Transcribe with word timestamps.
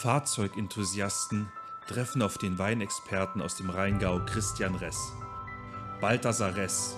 Fahrzeugenthusiasten 0.00 1.52
treffen 1.86 2.22
auf 2.22 2.38
den 2.38 2.58
Weinexperten 2.58 3.42
aus 3.42 3.56
dem 3.56 3.68
Rheingau 3.68 4.18
Christian 4.24 4.74
Ress. 4.76 5.12
Balthasar 6.00 6.56
Ress 6.56 6.96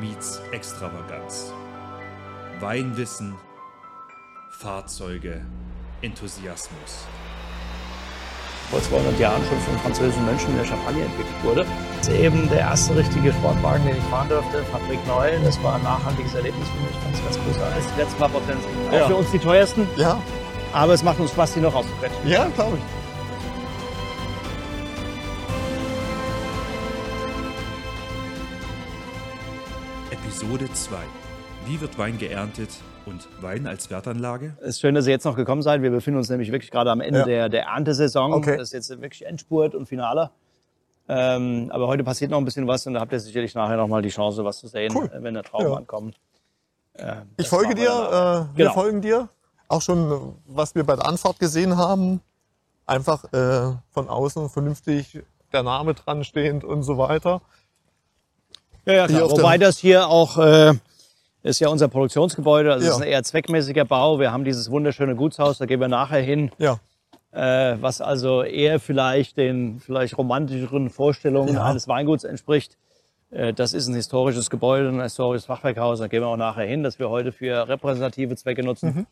meets 0.00 0.42
Extravaganz. 0.52 1.50
Weinwissen, 2.60 3.34
Fahrzeuge, 4.50 5.46
Enthusiasmus. 6.02 7.06
vor 8.70 8.82
200 8.82 9.18
Jahren 9.18 9.42
schon 9.48 9.60
von 9.60 9.78
französischen 9.78 10.26
Mönchen 10.26 10.50
in 10.50 10.56
der 10.58 10.64
Champagne 10.66 11.04
entwickelt 11.04 11.42
wurde. 11.44 11.64
Das 12.00 12.08
ist 12.08 12.14
eben 12.14 12.48
der 12.50 12.58
erste 12.60 12.96
richtige 12.96 13.32
Sportwagen, 13.32 13.86
den 13.86 13.96
ich 13.96 14.02
fahren 14.04 14.28
durfte, 14.28 14.62
Fabrik 14.64 14.98
Neu. 15.06 15.30
Das 15.42 15.62
war 15.62 15.76
ein 15.76 15.82
nachhaltiges 15.84 16.34
Erlebnis 16.34 16.68
für 16.68 16.80
mich. 16.82 17.14
Es 17.14 17.24
ganz 17.24 17.38
großartig. 17.46 17.84
Die 17.96 18.00
letzten 18.02 18.18
paar 18.18 18.28
Prozent 18.28 18.58
auch 18.90 18.92
Ja. 18.92 19.06
für 19.06 19.14
uns 19.16 19.30
die 19.30 19.38
teuersten, 19.38 19.88
Ja, 19.96 20.20
aber 20.72 20.92
es 20.94 21.02
macht 21.02 21.18
uns 21.20 21.30
Spaß, 21.30 21.54
die 21.54 21.60
noch 21.60 21.74
auszubrechen. 21.74 22.16
ja, 22.26 22.46
glaube 22.54 22.76
ich. 22.76 22.82
Episode 30.10 30.68
2. 30.72 30.96
Wie 31.66 31.80
wird 31.80 31.98
Wein 31.98 32.18
geerntet 32.18 32.70
und 33.06 33.28
Wein 33.42 33.66
als 33.66 33.90
Wertanlage? 33.90 34.56
Es 34.60 34.68
ist 34.68 34.80
schön, 34.80 34.94
dass 34.94 35.06
ihr 35.06 35.12
jetzt 35.12 35.24
noch 35.24 35.36
gekommen 35.36 35.62
seid. 35.62 35.82
Wir 35.82 35.90
befinden 35.90 36.18
uns 36.18 36.28
nämlich 36.30 36.52
wirklich 36.52 36.70
gerade 36.70 36.90
am 36.90 37.00
Ende 37.00 37.20
Ja. 37.20 37.24
der, 37.24 37.48
der 37.48 37.62
Erntesaison. 37.64 38.32
Okay. 38.32 38.56
Das 38.56 38.72
ist 38.72 38.72
jetzt 38.90 39.00
wirklich 39.02 39.26
Endspurt 39.26 39.74
und 39.74 39.86
Finale. 39.86 40.30
Ähm, 41.08 41.68
aber 41.72 41.86
heute 41.86 42.02
passiert 42.04 42.30
noch 42.30 42.38
ein 42.38 42.44
bisschen 42.44 42.66
was 42.66 42.86
und 42.86 42.94
da 42.94 43.00
habt 43.00 43.12
ihr 43.12 43.20
sicherlich 43.20 43.54
nachher 43.54 43.76
noch 43.76 43.86
mal 43.88 44.02
die 44.02 44.08
Chance, 44.08 44.44
was 44.44 44.58
zu 44.58 44.66
sehen, 44.66 44.92
Cool. 44.94 45.08
wenn 45.20 45.34
der 45.34 45.44
Trauben 45.44 45.68
Ja. 45.70 45.74
ankommen. 45.76 46.14
Äh, 46.94 47.16
Ich 47.36 47.48
folge 47.48 47.74
dir, 47.74 47.88
äh, 47.88 48.56
wir 48.56 48.64
Genau. 48.64 48.72
folgen 48.72 49.00
dir. 49.02 49.28
Auch 49.68 49.82
schon, 49.82 50.34
was 50.46 50.74
wir 50.74 50.84
bei 50.84 50.96
der 50.96 51.06
Anfahrt 51.06 51.38
gesehen 51.38 51.76
haben, 51.76 52.20
einfach 52.86 53.24
äh, 53.32 53.72
von 53.90 54.08
außen 54.08 54.48
vernünftig 54.48 55.20
der 55.52 55.62
Name 55.62 55.94
dran 55.94 56.24
stehend 56.24 56.64
und 56.64 56.82
so 56.82 56.98
weiter. 56.98 57.40
Ja, 58.84 58.92
ja 58.94 59.06
klar. 59.06 59.30
Wobei 59.30 59.58
das 59.58 59.78
hier 59.78 60.08
auch 60.08 60.38
äh, 60.38 60.74
ist 61.42 61.60
ja 61.60 61.68
unser 61.68 61.88
Produktionsgebäude, 61.88 62.72
also 62.72 62.86
Ja. 62.86 62.92
ist 62.92 63.00
ein 63.00 63.08
eher 63.08 63.22
zweckmäßiger 63.22 63.84
Bau. 63.84 64.18
Wir 64.20 64.32
haben 64.32 64.44
dieses 64.44 64.70
wunderschöne 64.70 65.16
Gutshaus, 65.16 65.58
da 65.58 65.66
gehen 65.66 65.80
wir 65.80 65.88
nachher 65.88 66.20
hin, 66.20 66.50
Ja, 66.58 66.78
äh, 67.32 67.76
was 67.80 68.00
also 68.00 68.42
eher 68.42 68.78
vielleicht 68.80 69.36
den 69.36 69.80
vielleicht 69.80 70.16
romantischeren 70.18 70.90
Vorstellungen 70.90 71.54
Ja. 71.54 71.64
eines 71.64 71.88
Weinguts 71.88 72.24
entspricht. 72.24 72.76
Äh, 73.30 73.52
das 73.52 73.72
ist 73.72 73.88
ein 73.88 73.94
historisches 73.94 74.50
Gebäude, 74.50 74.88
ein 74.88 75.00
historisches 75.00 75.46
Fachwerkhaus, 75.46 75.98
da 75.98 76.06
gehen 76.06 76.22
wir 76.22 76.28
auch 76.28 76.36
nachher 76.36 76.66
hin, 76.66 76.82
das 76.84 76.98
wir 77.00 77.10
heute 77.10 77.32
für 77.32 77.66
repräsentative 77.68 78.36
Zwecke 78.36 78.62
nutzen. 78.62 78.94
Mhm. 78.94 79.06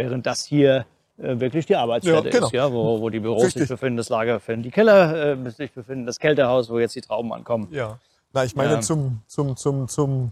Während 0.00 0.26
das 0.26 0.44
hier 0.44 0.86
äh, 1.18 1.38
wirklich 1.40 1.66
die 1.66 1.76
Arbeitsstätte 1.76 2.28
Ja, 2.28 2.30
genau. 2.32 2.46
ist, 2.46 2.52
ja, 2.52 2.72
wo, 2.72 3.00
wo 3.00 3.10
die 3.10 3.20
Büros 3.20 3.44
Richtig. 3.44 3.62
sich 3.62 3.68
befinden, 3.68 3.96
das 3.98 4.08
Lager 4.08 4.34
befinden, 4.34 4.62
die 4.64 4.70
Keller 4.70 5.36
äh, 5.46 5.50
sich 5.50 5.72
befinden, 5.72 6.06
das 6.06 6.18
Kältehaus, 6.18 6.70
wo 6.70 6.78
jetzt 6.78 6.94
die 6.96 7.00
Trauben 7.02 7.32
ankommen. 7.32 7.68
ja. 7.70 7.98
Na, 8.32 8.44
ich 8.44 8.54
meine 8.54 8.74
Ja. 8.74 8.80
zum, 8.80 9.20
zum, 9.26 9.56
zum, 9.56 9.88
zum, 9.88 10.30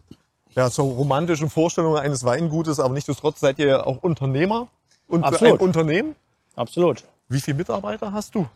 ja, 0.54 0.70
zur 0.70 0.84
romantischen 0.84 1.50
Vorstellung 1.50 1.96
eines 1.96 2.22
Weingutes, 2.24 2.78
aber 2.78 2.94
nichtsdestotrotz 2.94 3.40
seid 3.40 3.58
ihr 3.58 3.86
auch 3.88 4.02
Unternehmer 4.04 4.68
und 5.08 5.24
ein 5.24 5.34
Absolut. 5.34 5.60
Unternehmen. 5.60 6.14
Absolut. 6.54 7.02
Wie 7.28 7.40
viele 7.40 7.56
Mitarbeiter 7.56 8.12
hast 8.12 8.36
du? 8.36 8.46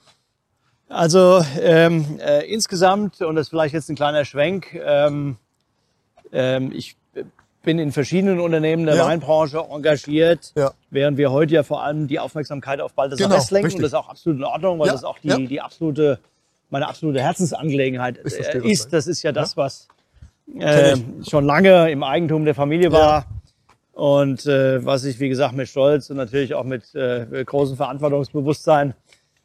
Also 0.89 1.45
ähm, 1.61 2.21
äh, 2.21 2.45
insgesamt, 2.53 3.21
und 3.21 3.35
das 3.35 3.47
ist 3.47 3.51
vielleicht 3.51 3.75
jetzt 3.75 3.89
ein 3.89 3.97
kleiner 3.97 4.25
Schwenk, 4.25 4.75
ähm, 4.75 5.37
ähm, 6.33 6.71
ich 6.73 6.97
bin 7.63 7.79
in 7.79 7.93
verschiedenen 7.93 8.41
Unternehmen 8.41 8.87
der 8.87 8.97
Ja. 8.97 9.07
Weinbranche 9.07 9.59
engagiert, 9.71 10.53
Ja. 10.57 10.73
während 10.91 11.17
wir 11.19 11.31
heute 11.31 11.55
ja 11.55 11.63
vor 11.63 11.83
allem 11.83 12.09
die 12.09 12.19
Aufmerksamkeit 12.19 12.81
auf 12.81 12.93
Balthasar 12.95 13.27
Genau, 13.29 13.37
Ress 13.39 13.51
lenken. 13.51 13.67
richtig. 13.67 13.79
Und 13.79 13.83
das 13.83 13.91
ist 13.93 13.99
auch 13.99 14.09
absolut 14.09 14.39
in 14.39 14.45
Ordnung, 14.45 14.79
weil 14.79 14.87
Ja, 14.89 14.93
das 14.93 15.05
auch 15.05 15.19
die, 15.19 15.47
die 15.47 15.61
absolute, 15.61 16.19
meine 16.71 16.89
absolute 16.89 17.21
Herzensangelegenheit 17.21 18.19
verstehe 18.19 18.47
äh, 18.47 18.61
das 18.63 18.65
ist. 18.73 18.93
Das 18.93 19.07
ist 19.07 19.23
ja 19.23 19.33
das, 19.33 19.57
was 19.57 19.89
äh, 20.59 20.97
schon 21.29 21.45
lange 21.47 21.91
im 21.91 22.03
Eigentum 22.03 22.45
der 22.45 22.55
Familie 22.55 22.91
war. 22.93 23.27
Und 23.93 24.47
äh, 24.47 24.85
was 24.85 25.05
ich, 25.05 25.21
wie 25.21 25.29
gesagt, 25.29 25.55
mit 25.55 25.69
Stolz 25.69 26.09
und 26.11 26.17
natürlich 26.17 26.55
auch 26.55 26.65
mit 26.65 26.95
äh, 26.95 27.45
großem 27.45 27.77
Verantwortungsbewusstsein 27.77 28.95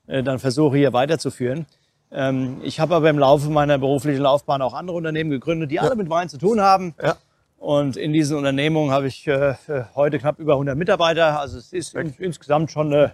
äh, 0.07 0.23
dann 0.23 0.39
versuche 0.39 0.77
hier 0.77 0.93
weiterzuführen. 0.93 1.65
Ähm, 2.11 2.61
ich 2.63 2.79
habe 2.79 2.95
aber 2.95 3.09
im 3.09 3.19
Laufe 3.19 3.49
meiner 3.49 3.77
beruflichen 3.77 4.21
Laufbahn 4.21 4.61
auch 4.61 4.73
andere 4.73 4.95
Unternehmen 4.95 5.29
gegründet, 5.29 5.69
die 5.71 5.79
alle 5.81 5.95
mit 5.97 6.09
Wein 6.09 6.29
zu 6.29 6.37
tun 6.37 6.61
haben. 6.61 6.95
Ja. 7.03 7.17
Und 7.59 7.97
in 7.97 8.13
diesen 8.13 8.37
Unternehmungen 8.37 8.91
habe 8.91 9.07
ich 9.07 9.27
äh, 9.27 9.55
heute 9.95 10.19
knapp 10.19 10.39
über 10.39 10.53
100 10.53 10.77
Mitarbeiter. 10.77 11.39
Also 11.39 11.57
es 11.57 11.73
ist 11.73 11.95
in, 11.95 12.13
insgesamt 12.19 12.71
schon 12.71 12.93
eine, 12.93 13.13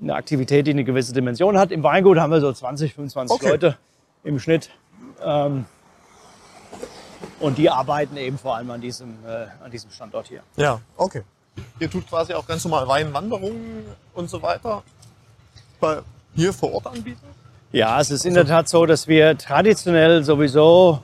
eine 0.00 0.14
Aktivität, 0.14 0.66
die 0.66 0.72
eine 0.72 0.84
gewisse 0.84 1.12
Dimension 1.12 1.56
hat. 1.56 1.70
Im 1.70 1.82
Weingut 1.82 2.18
haben 2.18 2.32
wir 2.32 2.40
so 2.40 2.52
20, 2.52 2.94
25 2.94 3.34
Okay. 3.34 3.48
Leute 3.48 3.78
im 4.24 4.38
Schnitt. 4.38 4.70
Ähm, 5.22 5.64
und 7.38 7.58
die 7.58 7.70
arbeiten 7.70 8.16
eben 8.16 8.38
vor 8.38 8.56
allem 8.56 8.70
an 8.70 8.80
diesem, 8.80 9.10
äh, 9.26 9.46
an 9.64 9.70
diesem 9.70 9.90
Standort 9.90 10.28
hier. 10.28 10.42
Ja, 10.56 10.80
okay. 10.96 11.22
Ihr 11.78 11.90
tut 11.90 12.08
quasi 12.08 12.32
auch 12.34 12.46
ganz 12.46 12.64
normal 12.64 12.88
Weinwanderungen 12.88 13.84
und 14.14 14.30
so 14.30 14.42
weiter 14.42 14.82
bei, 15.80 15.98
hier 16.34 16.52
vor 16.52 16.72
Ort 16.72 16.86
anbieten? 16.86 17.26
Ja, 17.72 18.00
es 18.00 18.10
ist 18.10 18.24
in 18.24 18.34
der 18.34 18.46
Tat 18.46 18.68
so, 18.68 18.86
dass 18.86 19.08
wir 19.08 19.36
traditionell 19.36 20.24
sowieso 20.24 21.02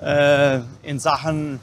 äh, 0.00 0.60
in 0.82 0.98
Sachen 0.98 1.60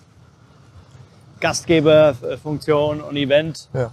Gastgeberfunktion 1.39 3.01
und 3.01 3.15
Event 3.15 3.69
Ja. 3.73 3.91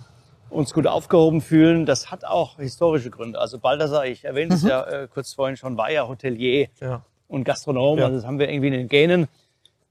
uns 0.51 0.73
gut 0.73 0.87
aufgehoben 0.87 1.41
fühlen. 1.41 1.87
Das 1.87 2.11
hat 2.11 2.25
auch 2.25 2.57
historische 2.57 3.11
Gründe. 3.11 3.39
Also 3.39 3.59
Balthasar, 3.59 4.07
ich 4.07 4.25
erwähnte 4.25 4.55
es 4.57 4.63
ja 4.63 4.83
äh, 4.85 5.09
kurz 5.13 5.33
vorhin 5.35 5.57
schon, 5.57 5.77
war 5.77 5.91
ja 5.91 6.07
Hotelier 6.09 6.69
Ja. 6.81 7.03
und 7.29 7.45
Gastronom. 7.45 7.99
Ja. 7.99 8.05
Also 8.07 8.17
das 8.19 8.27
haben 8.27 8.39
wir 8.39 8.49
irgendwie 8.49 8.69
in 8.69 8.75
den 8.75 8.89
Genen. 8.89 9.29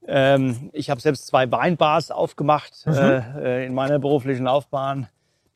Ähm, 0.06 0.70
ich 0.72 0.90
habe 0.90 1.00
selbst 1.00 1.26
zwei 1.26 1.50
Weinbars 1.50 2.10
aufgemacht 2.10 2.72
Mhm. 2.86 2.92
äh, 2.94 3.62
äh, 3.62 3.66
in 3.66 3.74
meiner 3.74 3.98
beruflichen 3.98 4.44
Laufbahn, 4.44 5.08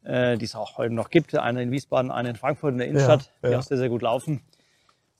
äh, 0.04 0.36
die 0.38 0.44
es 0.44 0.54
auch 0.54 0.78
heute 0.78 0.94
noch 0.94 1.10
gibt. 1.10 1.34
Eine 1.36 1.62
in 1.62 1.70
Wiesbaden, 1.70 2.10
eine 2.10 2.30
in 2.30 2.36
Frankfurt 2.36 2.72
in 2.72 2.78
der 2.78 2.86
Innenstadt, 2.88 3.30
die 3.44 3.54
auch 3.56 3.62
sehr, 3.62 3.76
sehr 3.78 3.88
gut 3.88 4.02
laufen. 4.02 4.40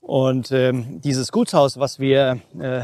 Und 0.01 0.51
ähm, 0.51 1.01
dieses 1.01 1.31
Gutshaus, 1.31 1.77
was 1.79 1.99
wir 1.99 2.39
äh, 2.59 2.81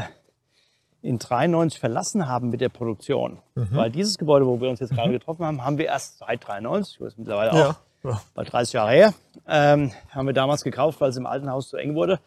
in 1.06 1.18
93 1.18 1.78
verlassen 1.80 2.28
haben 2.28 2.50
mit 2.50 2.60
der 2.60 2.68
Produktion, 2.68 3.38
Mhm. 3.54 3.68
weil 3.72 3.90
dieses 3.90 4.18
Gebäude, 4.18 4.46
wo 4.46 4.60
wir 4.60 4.68
uns 4.68 4.80
jetzt 4.80 4.94
gerade 4.94 5.12
getroffen 5.12 5.44
haben, 5.44 5.64
haben 5.64 5.78
wir 5.78 5.86
erst 5.86 6.18
seit 6.18 6.46
93, 6.46 6.98
das 6.98 7.08
ist 7.08 7.18
mittlerweile 7.18 7.52
auch 7.52 7.56
Ja. 7.56 7.76
ja. 8.04 8.20
bald 8.34 8.52
30 8.52 8.72
Jahre 8.74 8.90
her, 8.92 9.14
ähm, 9.48 9.92
haben 10.10 10.26
wir 10.26 10.34
damals 10.34 10.64
gekauft, 10.64 11.00
weil 11.00 11.10
es 11.10 11.16
im 11.16 11.26
alten 11.26 11.50
Haus 11.50 11.68
zu 11.68 11.76
eng 11.76 11.94
wurde. 11.94 12.18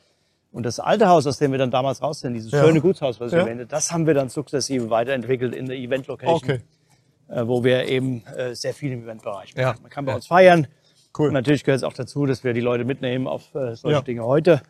Und 0.51 0.63
das 0.65 0.79
alte 0.79 1.07
Haus, 1.07 1.27
aus 1.27 1.37
dem 1.37 1.51
wir 1.51 1.59
dann 1.59 1.69
damals 1.71 2.01
raus 2.01 2.21
sind, 2.21 2.33
dieses 2.33 2.51
Ja. 2.51 2.63
schöne 2.63 2.81
Gutshaus, 2.81 3.19
was 3.19 3.31
ich 3.31 3.37
Ja. 3.37 3.43
erwähnte, 3.43 3.65
das 3.67 3.91
haben 3.91 4.07
wir 4.07 4.13
dann 4.15 4.29
sukzessive 4.29 4.89
weiterentwickelt 4.89 5.53
in 5.53 5.67
der 5.67 5.77
Event-Location, 5.77 6.35
Okay. 6.37 6.59
äh, 7.27 7.45
wo 7.45 7.63
wir 7.63 7.85
eben 7.87 8.23
äh, 8.35 8.55
sehr 8.55 8.73
viel 8.73 8.91
im 8.91 9.03
Eventbereich 9.03 9.53
machen. 9.55 9.61
Ja. 9.61 9.75
Man 9.81 9.91
kann 9.91 10.05
bei 10.05 10.15
uns 10.15 10.25
feiern. 10.27 10.67
Cool. 11.17 11.27
Und 11.27 11.33
natürlich 11.33 11.63
gehört 11.63 11.77
es 11.77 11.83
auch 11.83 11.93
dazu, 11.93 12.25
dass 12.25 12.43
wir 12.43 12.53
die 12.53 12.61
Leute 12.61 12.83
mitnehmen 12.85 13.27
auf 13.27 13.53
äh, 13.55 13.75
solche. 13.75 14.01
Dinge 14.03 14.23
heute. 14.25 14.61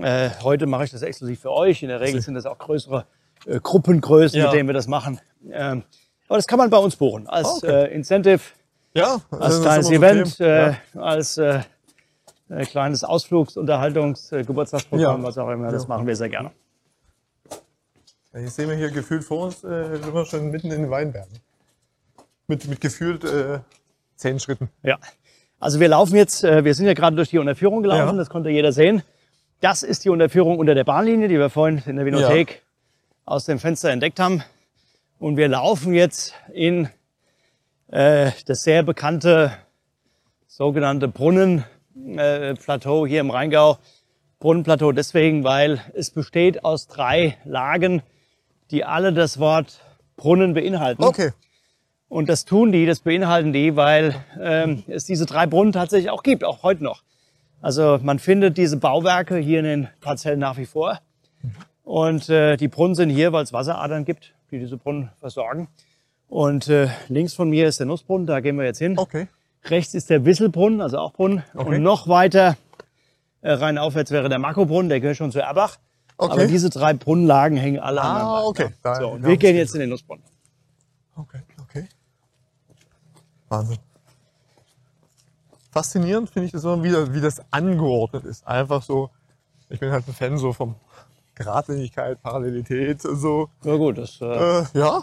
Äh, 0.00 0.30
heute 0.42 0.66
mache 0.66 0.84
ich 0.84 0.90
das 0.92 1.02
exklusiv 1.02 1.40
für 1.40 1.50
euch. 1.50 1.82
In 1.82 1.88
der 1.88 2.00
Regel 2.00 2.20
sind 2.22 2.34
das 2.34 2.46
auch 2.46 2.58
größere 2.58 3.04
äh, 3.46 3.60
Gruppengrößen, 3.60 4.38
Ja. 4.38 4.46
mit 4.46 4.54
denen 4.54 4.68
wir 4.68 4.74
das 4.74 4.86
machen. 4.86 5.20
Ähm, 5.50 5.82
aber 6.28 6.38
das 6.38 6.46
kann 6.46 6.58
man 6.58 6.70
bei 6.70 6.78
uns 6.78 6.96
buchen 6.96 7.26
als 7.28 7.62
Okay. 7.62 7.84
äh, 7.86 7.94
Incentive 7.94 8.40
Ja, 8.94 9.20
als 9.30 9.60
kleines 9.62 9.90
Event, 9.90 10.40
äh, 10.40 10.74
als 10.94 11.38
äh, 11.38 11.60
äh, 12.50 12.64
kleines 12.66 13.04
Ausflugs-, 13.04 13.56
Unterhaltungs-, 13.56 14.32
äh, 14.32 14.44
Geburtstagsprogramm, 14.44 15.20
Ja. 15.22 15.26
was 15.26 15.38
auch 15.38 15.48
immer. 15.50 15.70
Das 15.70 15.82
Ja. 15.84 15.88
machen 15.88 16.06
wir 16.06 16.14
sehr 16.16 16.28
gerne. 16.28 16.50
Ja. 18.34 18.40
Hier 18.40 18.50
sehen 18.50 18.68
wir 18.70 18.76
hier 18.76 18.90
gefühlt 18.90 19.24
vor 19.24 19.46
uns, 19.46 19.62
äh, 19.64 19.96
sind 19.98 20.14
wir 20.14 20.24
schon 20.24 20.50
mitten 20.50 20.70
in 20.70 20.82
den 20.82 20.90
Weinbergen. 20.90 21.32
Mit, 22.48 22.66
mit 22.66 22.80
gefühlt 22.80 23.24
äh, 23.24 23.58
zehn 24.16 24.38
Schritten. 24.40 24.68
Ja. 24.82 24.98
Also 25.60 25.80
wir 25.80 25.88
laufen 25.88 26.16
jetzt, 26.16 26.42
äh, 26.44 26.64
wir 26.64 26.74
sind 26.74 26.86
ja 26.86 26.94
gerade 26.94 27.14
durch 27.16 27.28
die 27.30 27.38
Unterführung 27.38 27.82
gelaufen, 27.82 28.14
Ja. 28.14 28.16
das 28.16 28.30
konnte 28.30 28.50
jeder 28.50 28.72
sehen. 28.72 29.02
Das 29.60 29.82
ist 29.82 30.04
die 30.04 30.08
Unterführung 30.10 30.58
unter 30.58 30.74
der 30.74 30.84
Bahnlinie, 30.84 31.28
die 31.28 31.38
wir 31.38 31.50
vorhin 31.50 31.82
in 31.86 31.96
der 31.96 32.04
Vinothek 32.04 32.62
aus 33.24 33.44
dem 33.44 33.58
Fenster 33.58 33.90
entdeckt 33.90 34.20
haben. 34.20 34.42
Und 35.18 35.36
wir 35.36 35.48
laufen 35.48 35.94
jetzt 35.94 36.34
in 36.52 36.88
äh, 37.88 38.32
das 38.46 38.62
sehr 38.62 38.82
bekannte 38.82 39.52
sogenannte 40.46 41.08
Brunnenplateau 41.08 43.06
hier 43.06 43.20
im 43.20 43.30
Rheingau. 43.30 43.78
Brunnenplateau 44.38 44.92
deswegen, 44.92 45.44
weil 45.44 45.80
es 45.94 46.10
besteht 46.10 46.64
aus 46.64 46.88
drei 46.88 47.38
Lagen, 47.44 48.02
die 48.70 48.84
alle 48.84 49.12
das 49.12 49.38
Wort 49.38 49.80
Brunnen 50.16 50.54
beinhalten. 50.54 51.04
Okay. 51.04 51.30
Und 52.08 52.28
das 52.28 52.44
tun 52.44 52.72
die, 52.72 52.84
das 52.84 53.00
beinhalten 53.00 53.52
die, 53.52 53.76
weil 53.76 54.14
ähm, 54.38 54.82
es 54.88 55.04
diese 55.04 55.24
drei 55.24 55.46
Brunnen 55.46 55.72
tatsächlich 55.72 56.10
auch 56.10 56.22
gibt, 56.22 56.44
auch 56.44 56.62
heute 56.62 56.84
noch. 56.84 57.02
Also 57.62 57.98
man 58.02 58.18
findet 58.18 58.58
diese 58.58 58.76
Bauwerke 58.76 59.38
hier 59.38 59.60
in 59.60 59.64
den 59.64 59.88
Parzellen 60.00 60.40
nach 60.40 60.56
wie 60.58 60.66
vor. 60.66 61.00
Und 61.84 62.28
äh, 62.28 62.56
die 62.56 62.68
Brunnen 62.68 62.94
sind 62.94 63.10
hier, 63.10 63.32
weil 63.32 63.42
es 63.44 63.52
Wasseradern 63.52 64.04
gibt, 64.04 64.32
die 64.50 64.58
diese 64.58 64.76
Brunnen 64.76 65.10
versorgen. 65.18 65.68
Und 66.28 66.68
äh, 66.68 66.88
links 67.08 67.34
von 67.34 67.50
mir 67.50 67.66
ist 67.66 67.80
der 67.80 67.86
Nussbrunnen, 67.86 68.26
da 68.26 68.40
gehen 68.40 68.56
wir 68.56 68.64
jetzt 68.64 68.78
hin. 68.78 68.98
Okay. 68.98 69.28
Rechts 69.64 69.94
ist 69.94 70.08
der 70.10 70.24
Wisselbrunnen, 70.24 70.80
also 70.80 70.98
auch 70.98 71.12
Brunnen. 71.12 71.42
Okay. 71.54 71.76
Und 71.76 71.82
noch 71.82 72.08
weiter 72.08 72.56
äh, 73.42 73.52
rein 73.52 73.78
aufwärts 73.78 74.10
wäre 74.10 74.28
der 74.28 74.38
Makobrunnen, 74.38 74.88
der 74.88 75.00
gehört 75.00 75.16
schon 75.16 75.32
zu 75.32 75.40
Erbach. 75.40 75.78
Okay. 76.16 76.32
Aber 76.32 76.46
diese 76.46 76.70
drei 76.70 76.94
Brunnenlagen 76.94 77.56
hängen 77.58 77.80
alle 77.80 78.00
Ah, 78.00 78.10
aneinander. 78.14 78.46
okay. 78.48 78.68
Da- 78.82 78.94
So, 78.96 79.08
und 79.10 79.24
wir 79.24 79.36
gehen 79.36 79.56
jetzt 79.56 79.74
in 79.74 79.80
den 79.80 79.90
Nussbrunnen. 79.90 80.24
Okay, 81.16 81.40
okay. 81.62 81.88
Wahnsinn. 83.48 83.78
Faszinierend 85.70 86.30
finde 86.30 86.46
ich 86.46 86.52
das 86.52 86.64
immer 86.64 86.82
wieder, 86.82 87.12
wie 87.14 87.20
das 87.20 87.42
angeordnet 87.50 88.24
ist. 88.24 88.46
Einfach 88.46 88.82
so, 88.82 89.10
ich 89.68 89.80
bin 89.80 89.90
halt 89.90 90.06
ein 90.06 90.14
Fan 90.14 90.38
so 90.38 90.52
vom 90.52 90.74
Geradlinigkeit, 91.34 92.22
Parallelität 92.22 93.04
und 93.04 93.16
so. 93.16 93.48
Na 93.64 93.76
gut, 93.76 93.98
das, 93.98 94.20
äh, 94.20 94.24
Äh, 94.60 94.64
ja, 94.74 95.02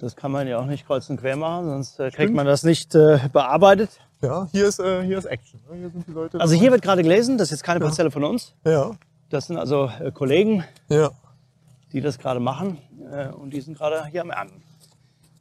das 0.00 0.16
kann 0.16 0.30
man 0.32 0.46
ja 0.46 0.58
auch 0.58 0.66
nicht 0.66 0.86
kreuz 0.86 1.08
und 1.08 1.18
quer 1.20 1.36
machen, 1.36 1.66
sonst 1.66 1.98
äh, 2.00 2.10
kriegt 2.10 2.34
man 2.34 2.44
das 2.46 2.64
nicht 2.64 2.94
äh, 2.94 3.18
bearbeitet. 3.32 3.90
ja, 4.20 4.48
hier 4.52 4.66
ist, 4.66 4.78
äh, 4.80 5.02
hier 5.04 5.18
ist 5.18 5.24
Action. 5.26 5.60
ne? 5.70 5.76
Hier 5.78 5.90
sind 5.90 6.06
die 6.06 6.12
Leute. 6.12 6.40
Also 6.40 6.54
hier 6.54 6.70
wird 6.72 6.82
gerade 6.82 7.02
gelesen, 7.02 7.38
das 7.38 7.48
ist 7.48 7.52
jetzt 7.58 7.64
keine 7.64 7.80
Parzelle 7.80 8.10
von 8.10 8.24
uns. 8.24 8.54
Ja, 8.64 8.92
Das 9.30 9.46
sind 9.46 9.56
also 9.58 9.90
äh, 10.00 10.10
Kollegen, 10.12 10.64
ja. 10.88 11.10
die 11.92 12.00
das 12.00 12.18
gerade 12.18 12.40
machen 12.40 12.78
und 13.40 13.50
die 13.50 13.60
sind 13.60 13.78
gerade 13.78 14.04
hier 14.06 14.22
am 14.22 14.30
Ernten. 14.30 14.60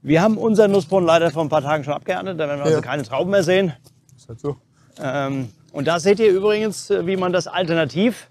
Wir 0.03 0.21
haben 0.21 0.37
unseren 0.37 0.71
Nussbrunnen 0.71 1.07
leider 1.07 1.31
vor 1.31 1.41
ein 1.43 1.49
paar 1.49 1.63
Tagen 1.63 1.83
schon 1.83 1.93
abgeerntet, 1.93 2.39
da 2.39 2.47
werden 2.47 2.59
wir 2.59 2.65
also 2.65 2.77
Ja. 2.77 2.81
keine 2.81 3.01
Trauben 3.01 3.31
mehr 3.31 3.41
sehen. 3.43 3.73
Ist 4.15 4.29
halt 4.29 4.39
so. 4.39 4.57
Ähm, 5.01 5.49
und 5.73 5.87
da 5.87 5.99
seht 5.99 6.19
ihr 6.19 6.29
übrigens, 6.31 6.91
wie 6.91 7.17
man 7.17 7.33
das 7.33 7.47
alternativ 7.47 8.29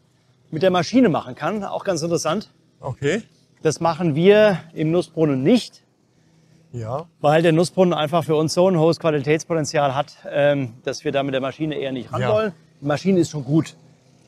mit 0.55 0.63
der 0.63 0.71
Maschine 0.71 1.09
machen 1.11 1.35
kann. 1.35 1.63
Auch 1.65 1.85
ganz 1.85 2.01
interessant. 2.01 2.49
Okay. 2.81 3.23
Das 3.63 3.81
machen 3.81 4.15
wir 4.15 4.59
im 4.73 4.91
Nussbrunnen 4.93 5.43
nicht, 5.43 5.83
Ja. 6.73 7.07
weil 7.21 7.43
der 7.43 7.53
Nussbrunnen 7.53 7.93
einfach 7.93 8.25
für 8.25 8.37
uns 8.37 8.55
so 8.55 8.69
ein 8.71 8.79
hohes 8.79 8.99
Qualitätspotenzial 9.01 9.95
hat, 9.95 10.15
ähm, 10.31 10.75
dass 10.85 11.05
wir 11.05 11.13
da 11.13 11.23
mit 11.23 11.35
der 11.35 11.41
Maschine 11.41 11.75
eher 11.77 11.93
nicht 11.93 12.13
ran 12.13 12.21
Ja. 12.23 12.33
wollen. 12.33 12.53
Die 12.81 12.87
Maschine 12.87 13.21
ist 13.21 13.31
schon 13.31 13.45
gut. 13.45 13.75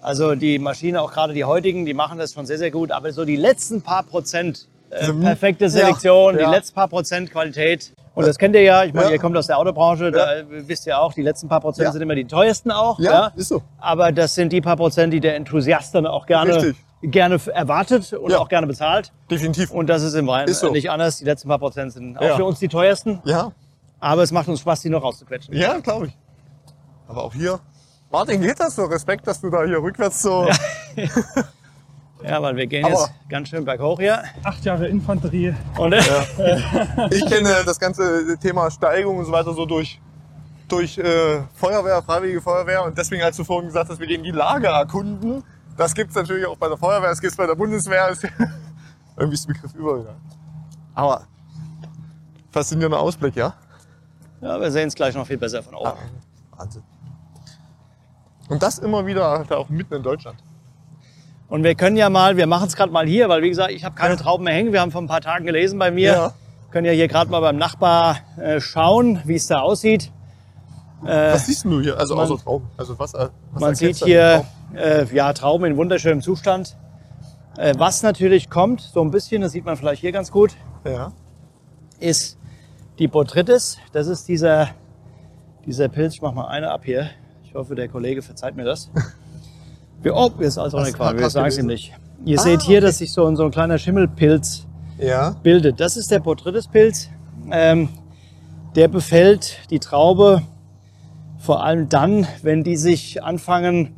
Also 0.01 0.35
die 0.35 0.59
Maschine, 0.59 1.01
auch 1.01 1.13
gerade 1.13 1.33
die 1.33 1.45
heutigen, 1.45 1.87
die 1.87 1.95
machen 1.95 2.19
das 2.19 2.33
schon 2.35 2.45
sehr, 2.47 2.59
sehr 2.59 2.71
gut. 2.71 2.91
Aber 2.93 3.13
so 3.13 3.25
die 3.25 3.37
letzten 3.37 3.83
paar 3.83 4.03
Prozent, 4.03 4.67
äh, 4.91 5.13
perfekte 5.13 5.69
Selektion, 5.69 6.35
Ja, 6.35 6.39
die 6.39 6.45
ja. 6.45 6.51
letzten 6.51 6.75
paar 6.75 6.89
Prozent 6.89 7.31
Qualität. 7.31 7.93
Und 8.17 8.27
das 8.27 8.39
kennt 8.39 8.55
ihr 8.57 8.63
ja, 8.63 8.83
ich 8.85 8.95
meine, 8.95 9.09
Ja. 9.09 9.13
ihr 9.13 9.19
kommt 9.19 9.37
aus 9.37 9.47
der 9.47 9.59
Autobranche, 9.59 10.11
da 10.11 10.27
wisst 10.49 10.87
ihr 10.87 10.99
auch, 10.99 11.13
die 11.13 11.21
letzten 11.21 11.49
paar 11.49 11.61
Prozent 11.61 11.93
sind 11.93 12.01
immer 12.01 12.15
die 12.15 12.25
teuersten 12.25 12.71
auch. 12.71 12.99
Ja, 12.99 13.27
ist 13.37 13.49
so. 13.49 13.63
Aber 13.79 14.11
das 14.11 14.35
sind 14.35 14.53
die 14.55 14.63
paar 14.63 14.77
Prozent, 14.77 15.13
die 15.13 15.21
der 15.21 15.37
Enthusiast 15.37 15.95
dann 15.95 16.07
auch 16.07 16.25
gerne, 16.27 16.57
Richtig. 16.57 16.77
gerne 17.03 17.39
erwartet 17.53 18.15
und 18.15 18.31
Ja. 18.31 18.39
auch 18.39 18.49
gerne 18.49 18.67
bezahlt. 18.67 19.13
Definitiv. 19.31 19.71
Und 19.71 19.89
das 19.89 20.03
ist 20.03 20.15
im 20.15 20.27
Wein 20.27 20.49
Ist 20.49 20.61
so. 20.61 20.71
nicht 20.71 20.91
anders. 20.91 21.19
Die 21.19 21.25
letzten 21.27 21.49
paar 21.49 21.59
Prozent 21.59 21.93
sind 21.93 22.17
auch 22.17 22.23
Ja. 22.23 22.37
für 22.37 22.45
uns 22.47 22.59
die 22.59 22.69
teuersten. 22.69 23.21
ja, 23.25 23.53
Aber 24.01 24.23
es 24.23 24.33
macht 24.33 24.49
uns 24.49 24.61
Spaß, 24.61 24.81
die 24.81 24.89
noch 24.89 25.03
rauszuquetschen. 25.03 25.55
ja, 25.55 25.79
glaube 25.81 26.07
ich. 26.07 26.17
Aber 27.09 27.23
auch 27.23 27.35
hier. 27.35 27.61
Martin, 28.11 28.41
geht 28.41 28.59
das 28.59 28.77
so? 28.77 28.85
Respekt, 28.87 29.27
dass 29.27 29.43
du 29.43 29.51
da 29.51 29.63
hier 29.65 29.77
rückwärts 29.83 30.23
so. 30.23 30.47
Ja, 30.49 30.55
weil 32.23 32.57
wir 32.57 32.67
gehen 32.67 32.85
Aber- 32.85 32.95
jetzt 32.95 33.13
ganz 33.29 33.49
schön 33.49 33.65
berghoch 33.65 33.99
hier. 33.99 34.23
Acht 34.43 34.65
Jahre 34.65 34.89
Infanterie. 34.89 35.55
Und, 35.79 35.93
äh, 35.93 36.01
Ich 37.11 37.27
kenne 37.27 37.63
das 37.65 37.79
ganze 37.79 38.37
Thema 38.39 38.71
Steigung 38.71 39.19
und 39.19 39.25
so 39.27 39.33
weiter 39.33 39.53
so 39.53 39.67
durch, 39.67 40.01
durch 40.69 40.99
äh, 40.99 41.43
Feuerwehr, 41.55 42.03
Freiwillige 42.03 42.41
Feuerwehr. 42.41 42.85
Und 42.85 42.97
deswegen, 42.97 43.23
als 43.23 43.37
du 43.37 43.45
vorhin 43.45 43.67
gesagt 43.69 43.91
hast, 43.91 44.01
wir 44.01 44.07
gehen 44.07 44.23
die 44.23 44.31
Lage 44.31 44.69
erkunden, 44.69 45.43
das 45.77 45.95
gibt 45.95 46.11
es 46.11 46.17
natürlich 46.17 46.47
auch 46.47 46.57
bei 46.57 46.69
der 46.69 46.77
Feuerwehr, 46.79 47.11
es 47.11 47.21
gibt 47.21 47.33
es 47.33 47.37
bei 47.37 47.47
der 47.47 47.55
Bundeswehr. 47.55 48.09
Es, 48.11 48.23
irgendwie 49.17 49.35
ist 49.35 49.47
der 49.49 49.53
Begriff 49.55 49.75
überall. 49.75 50.17
Aber 50.95 51.23
faszinierender 52.51 52.99
Ausblick, 52.99 53.37
ja? 53.37 53.55
ja, 54.41 54.59
wir 54.61 54.71
sehen 54.71 54.89
es 54.89 54.95
gleich 54.95 55.15
noch 55.15 55.27
viel 55.27 55.37
besser 55.37 55.63
von 55.63 55.75
oben. 55.75 55.93
Wahnsinn. 56.57 56.83
Und 58.49 58.63
das 58.63 58.79
immer 58.79 59.05
wieder 59.05 59.29
halt 59.39 59.53
auch 59.53 59.69
mitten 59.69 59.95
in 59.95 60.03
Deutschland. 60.03 60.39
Und 61.49 61.63
wir 61.63 61.75
können 61.75 61.97
ja 61.97 62.11
mal, 62.11 62.37
wir 62.37 62.47
machen 62.47 62.67
es 62.67 62.75
gerade 62.77 62.91
mal 62.93 63.07
hier, 63.07 63.29
weil 63.29 63.43
wie 63.43 63.49
gesagt, 63.49 63.71
ich 63.71 63.85
habe 63.85 63.95
keine 63.95 64.17
Trauben 64.17 64.45
mehr 64.45 64.55
hängen. 64.55 64.73
Wir 64.73 64.81
haben 64.81 64.91
vor 64.91 65.01
ein 65.01 65.07
paar 65.07 65.21
Tagen 65.21 65.47
gelesen 65.47 65.79
bei 65.79 65.91
mir. 65.91 66.13
Ja. 66.13 66.33
Können 66.71 66.87
ja 66.87 66.93
hier 66.93 67.07
gerade 67.09 67.31
mal 67.31 67.41
beim 67.41 67.57
Nachbar 67.57 68.19
äh, 68.37 68.61
schauen, 68.61 69.21
wie 69.25 69.37
es 69.37 69.47
da 69.47 69.61
aussieht. 69.61 70.11
Was 71.03 71.47
siehst 71.47 71.65
du 71.65 71.81
hier? 71.81 71.97
Also 71.99 72.17
man- 72.17 72.25
außer 72.31 72.43
Trauben. 72.43 72.67
Also 72.77 72.99
was, 72.99 73.13
was 73.15 73.31
Man 73.53 73.75
sieht 73.75 73.97
hier 73.97 74.45
den 74.73 74.79
äh, 74.79 75.05
ja, 75.15 75.33
Trauben 75.33 75.67
in 75.67 75.77
wunderschönem 75.77 76.21
Zustand. 76.21 76.77
Äh, 77.57 77.75
was 77.79 78.03
natürlich 78.03 78.51
kommt, 78.51 78.81
so 78.81 79.03
ein 79.03 79.11
bisschen, 79.11 79.43
das 79.43 79.53
sieht 79.53 79.65
man 79.65 79.77
vielleicht 79.77 80.01
hier 80.01 80.13
ganz 80.13 80.31
gut, 80.33 80.57
Trauben? 80.83 80.97
Ja. 80.97 81.13
ist 82.01 82.39
die 82.99 83.07
Botrytis. 83.09 83.79
Das 83.93 84.09
ist 84.09 84.27
dieser, 84.27 84.71
dieser 85.65 85.89
Pilz. 85.89 86.15
Ich 86.15 86.23
mach 86.23 86.33
mal 86.33 86.49
eine 86.49 86.71
ab 86.71 86.83
hier. 86.85 87.11
Ich 87.45 87.55
hoffe, 87.55 87.75
der 87.75 87.89
Kollege 87.89 88.21
verzeiht 88.23 88.57
mir 88.57 88.65
das. 88.65 88.91
Wir, 90.03 90.15
oh, 90.15 90.31
ist 90.39 90.59
also 90.59 90.79
Was 90.79 90.89
eine 90.89 90.97
Qual. 90.97 91.19
Wir 91.19 91.31
sagen 91.31 91.49
es 91.49 91.59
ihm 91.59 91.67
nicht. 91.67 91.93
Ihr 92.25 92.39
Ah, 92.39 92.43
seht 92.43 92.63
hier, 92.63 92.79
okay. 92.79 92.87
dass 92.87 92.99
sich 92.99 93.13
so, 93.13 93.27
ein- 93.27 93.37
so 93.37 93.45
ein 93.45 93.51
kleiner 93.51 93.79
Schimmelpilz 93.79 94.67
Ja. 94.99 95.37
bildet. 95.43 95.81
Das 95.81 95.97
ist 95.97 96.11
der 96.11 96.21
Botrytis-Pilz. 96.21 97.09
Ähm, 97.51 97.89
der 98.75 98.89
befällt 98.89 99.59
die 99.71 99.79
Traube 99.79 100.43
vor 101.39 101.63
allem 101.65 101.89
dann, 101.89 102.27
wenn 102.43 102.65
die 102.65 102.77
sich 102.77 103.23
anfangen 103.23 103.95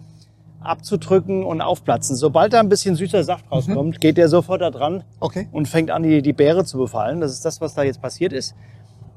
abzudrücken 0.61 1.45
und 1.45 1.61
aufplatzen. 1.61 2.17
Sobald 2.17 2.53
da 2.53 2.61
ein 2.61 2.69
bisschen 2.69 2.97
süßer 2.97 3.23
Saft 3.23 3.45
Mhm. 3.47 3.53
rauskommt, 3.53 4.01
geht 4.01 4.17
der 4.19 4.29
sofort 4.29 4.61
da 4.61 4.71
dran 4.71 5.05
Okay. 5.21 5.49
und 5.53 5.69
fängt 5.69 5.91
an, 5.91 6.03
die, 6.03 6.21
die 6.21 6.33
Beere 6.33 6.65
zu 6.65 6.79
befallen. 6.79 7.21
Das 7.21 7.33
ist 7.33 7.45
das, 7.45 7.61
was 7.61 7.75
da 7.75 7.83
jetzt 7.85 8.03
passiert 8.03 8.33
ist. 8.33 8.55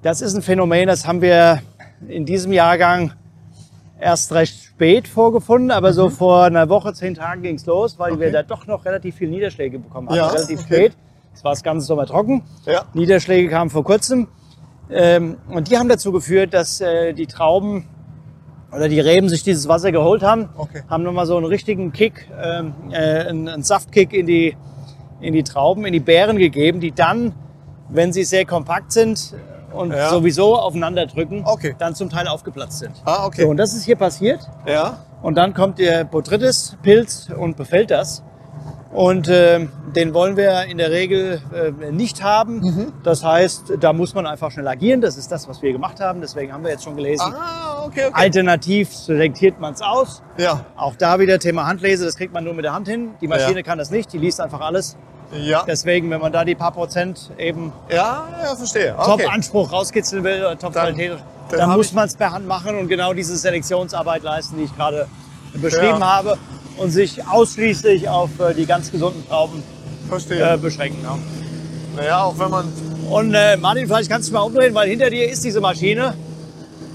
Das 0.04 0.22
ist 0.22 0.36
ein 0.36 0.42
Phänomen, 0.44 0.88
das 0.88 1.08
haben 1.08 1.22
wir 1.22 1.62
in 2.08 2.26
diesem 2.26 2.54
Jahrgang 2.54 3.14
erst 4.02 4.34
recht 4.34 4.62
spät 4.64 5.08
vorgefunden, 5.08 5.72
aber 5.72 5.94
so 5.94 6.10
vor 6.10 6.44
einer 6.46 6.68
Woche, 6.70 6.94
zehn 6.94 7.14
Tagen 7.14 7.44
ging's 7.44 7.66
los, 7.66 7.98
weil 8.00 8.12
wir 8.12 8.16
Mhm. 8.18 8.22
Okay. 8.24 8.32
da 8.34 8.44
doch 8.44 8.68
noch 8.68 8.84
relativ 8.86 9.16
viel 9.16 9.30
Niederschläge 9.30 9.80
bekommen 9.80 10.10
haben. 10.10 10.16
Ja, 10.18 10.28
relativ 10.28 10.60
okay. 10.62 10.76
spät. 10.76 10.98
Es 11.34 11.44
war 11.44 11.52
das 11.52 11.64
ganze 11.64 11.86
Sommer 11.86 12.06
trocken. 12.06 12.44
Ja. 12.66 12.84
Niederschläge 12.94 13.50
kamen 13.50 13.70
vor 13.70 13.84
kurzem. 13.84 14.28
Ähm, 14.90 15.38
und 15.50 15.70
die 15.72 15.78
haben 15.78 15.88
dazu 15.88 16.12
geführt, 16.12 16.54
dass 16.54 16.82
äh, 16.82 17.14
die 17.14 17.28
Trauben 17.28 17.86
oder 18.74 18.90
die 18.90 19.00
Reben 19.00 19.30
sich 19.30 19.44
dieses 19.44 19.68
Wasser 19.68 19.92
geholt 19.92 20.24
haben, 20.24 20.50
Okay. 20.58 20.82
haben 20.90 21.04
nochmal 21.04 21.26
so 21.26 21.38
einen 21.38 21.46
richtigen 21.46 21.94
Kick, 21.94 22.28
ähm, 22.42 22.74
äh, 22.92 22.96
einen, 22.98 23.48
einen 23.48 23.64
Saftkick 23.64 24.12
in 24.14 24.26
die, 24.26 24.58
in 25.22 25.34
die 25.34 25.44
Trauben, 25.44 25.86
in 25.86 25.94
die 25.94 26.00
Beeren 26.02 26.38
gegeben, 26.38 26.80
die 26.82 26.92
dann, 26.92 27.34
wenn 27.90 28.12
sie 28.12 28.24
sehr 28.24 28.46
kompakt 28.46 28.92
sind 28.92 29.34
und 29.74 29.92
Ja. 29.92 30.10
sowieso 30.10 30.56
aufeinander 30.58 31.06
drücken, 31.08 31.44
Okay. 31.46 31.76
dann 31.78 31.96
zum 31.96 32.10
Teil 32.10 32.28
aufgeplatzt 32.28 32.80
sind. 32.80 32.92
Ah, 33.06 33.26
okay. 33.26 33.44
So, 33.44 33.50
und 33.50 33.58
das 33.58 33.74
ist 33.74 33.84
hier 33.84 33.96
passiert. 33.96 34.40
Ja. 34.66 35.00
Und 35.22 35.36
dann 35.36 35.54
kommt 35.54 35.80
der 35.80 36.04
Botrytis-Pilz 36.04 37.30
und 37.38 37.58
befällt 37.58 37.92
das. 37.92 38.24
Und 38.92 39.30
ähm, 39.32 39.72
den 39.96 40.14
wollen 40.14 40.36
wir 40.36 40.66
in 40.66 40.78
der 40.78 40.92
Regel 40.92 41.42
äh, 41.54 41.92
nicht 41.94 42.22
haben. 42.24 42.60
Mhm. 42.60 42.94
Das 43.04 43.24
heißt, 43.24 43.74
da 43.80 43.94
muss 43.94 44.14
man 44.14 44.28
einfach 44.28 44.52
schnell 44.52 44.68
agieren. 44.68 45.00
Das 45.00 45.16
ist 45.16 45.32
das, 45.32 45.48
was 45.48 45.62
wir 45.62 45.72
gemacht 45.72 46.02
haben. 46.02 46.20
Deswegen 46.20 46.52
haben 46.52 46.64
wir 46.66 46.72
jetzt 46.72 46.84
schon 46.84 46.98
gelesen. 46.98 47.24
Ah, 47.34 47.86
okay, 47.86 48.08
okay. 48.08 48.12
Alternativ 48.14 48.94
selektiert 48.94 49.62
man 49.62 49.76
es 49.76 49.82
aus. 49.82 50.22
Ja. 50.38 50.66
Auch 50.76 50.96
da 50.98 51.20
wieder 51.20 51.40
Thema 51.40 51.68
Handlese, 51.68 52.04
das 52.04 52.18
kriegt 52.18 52.34
man 52.34 52.44
nur 52.44 52.54
mit 52.54 52.66
der 52.66 52.74
Hand 52.74 52.90
hin. 52.90 53.12
Die 53.22 53.30
Maschine 53.30 53.60
Ja. 53.60 53.64
kann 53.64 53.78
das 53.78 53.92
nicht, 53.92 54.12
die 54.12 54.18
liest 54.18 54.42
einfach 54.42 54.60
alles. 54.60 54.98
Ja. 55.34 55.64
Deswegen, 55.66 56.10
wenn 56.10 56.20
man 56.22 56.32
da 56.32 56.44
die 56.44 56.56
paar 56.56 56.72
Prozent 56.72 57.32
eben 57.38 57.72
Ja, 57.90 58.28
ja, 58.44 58.56
verstehe. 58.56 58.96
Okay. 58.98 59.24
Top-Anspruch 59.24 59.72
rauskitzeln 59.72 60.24
will, 60.24 60.40
oder 60.42 60.58
Top-Qualität, 60.60 61.12
dann 61.50 61.60
dann, 61.60 61.70
hab 61.70 61.78
muss 61.78 61.94
man 61.94 62.06
es 62.08 62.16
per 62.16 62.32
Hand 62.32 62.48
machen 62.48 62.78
und 62.78 62.88
genau 62.88 63.14
diese 63.14 63.36
Selektionsarbeit 63.38 64.24
leisten, 64.24 64.58
die 64.58 64.64
ich 64.66 64.76
gerade 64.76 65.08
beschrieben 65.54 66.00
Ja. 66.00 66.18
habe 66.18 66.38
und 66.78 66.92
sich 66.92 67.26
ausschließlich 67.28 68.08
auf 68.10 68.30
äh, 68.40 68.54
die 68.54 68.66
ganz 68.66 68.92
gesunden 68.92 69.28
Trauben 69.28 69.64
Verstehe. 70.08 70.54
äh, 70.54 70.58
beschränken. 70.58 71.00
Ja. 71.04 71.18
Naja, 71.96 72.24
auch 72.24 72.40
wenn 72.40 72.50
man. 72.50 72.72
Und 73.10 73.34
äh, 73.34 73.58
Martin, 73.58 73.86
vielleicht 73.88 74.10
kannst 74.10 74.30
du 74.30 74.34
mal 74.34 74.42
umdrehen, 74.42 74.74
weil 74.74 74.90
hinter 74.90 75.10
dir 75.10 75.30
ist 75.30 75.44
diese 75.44 75.60
Maschine. 75.60 76.14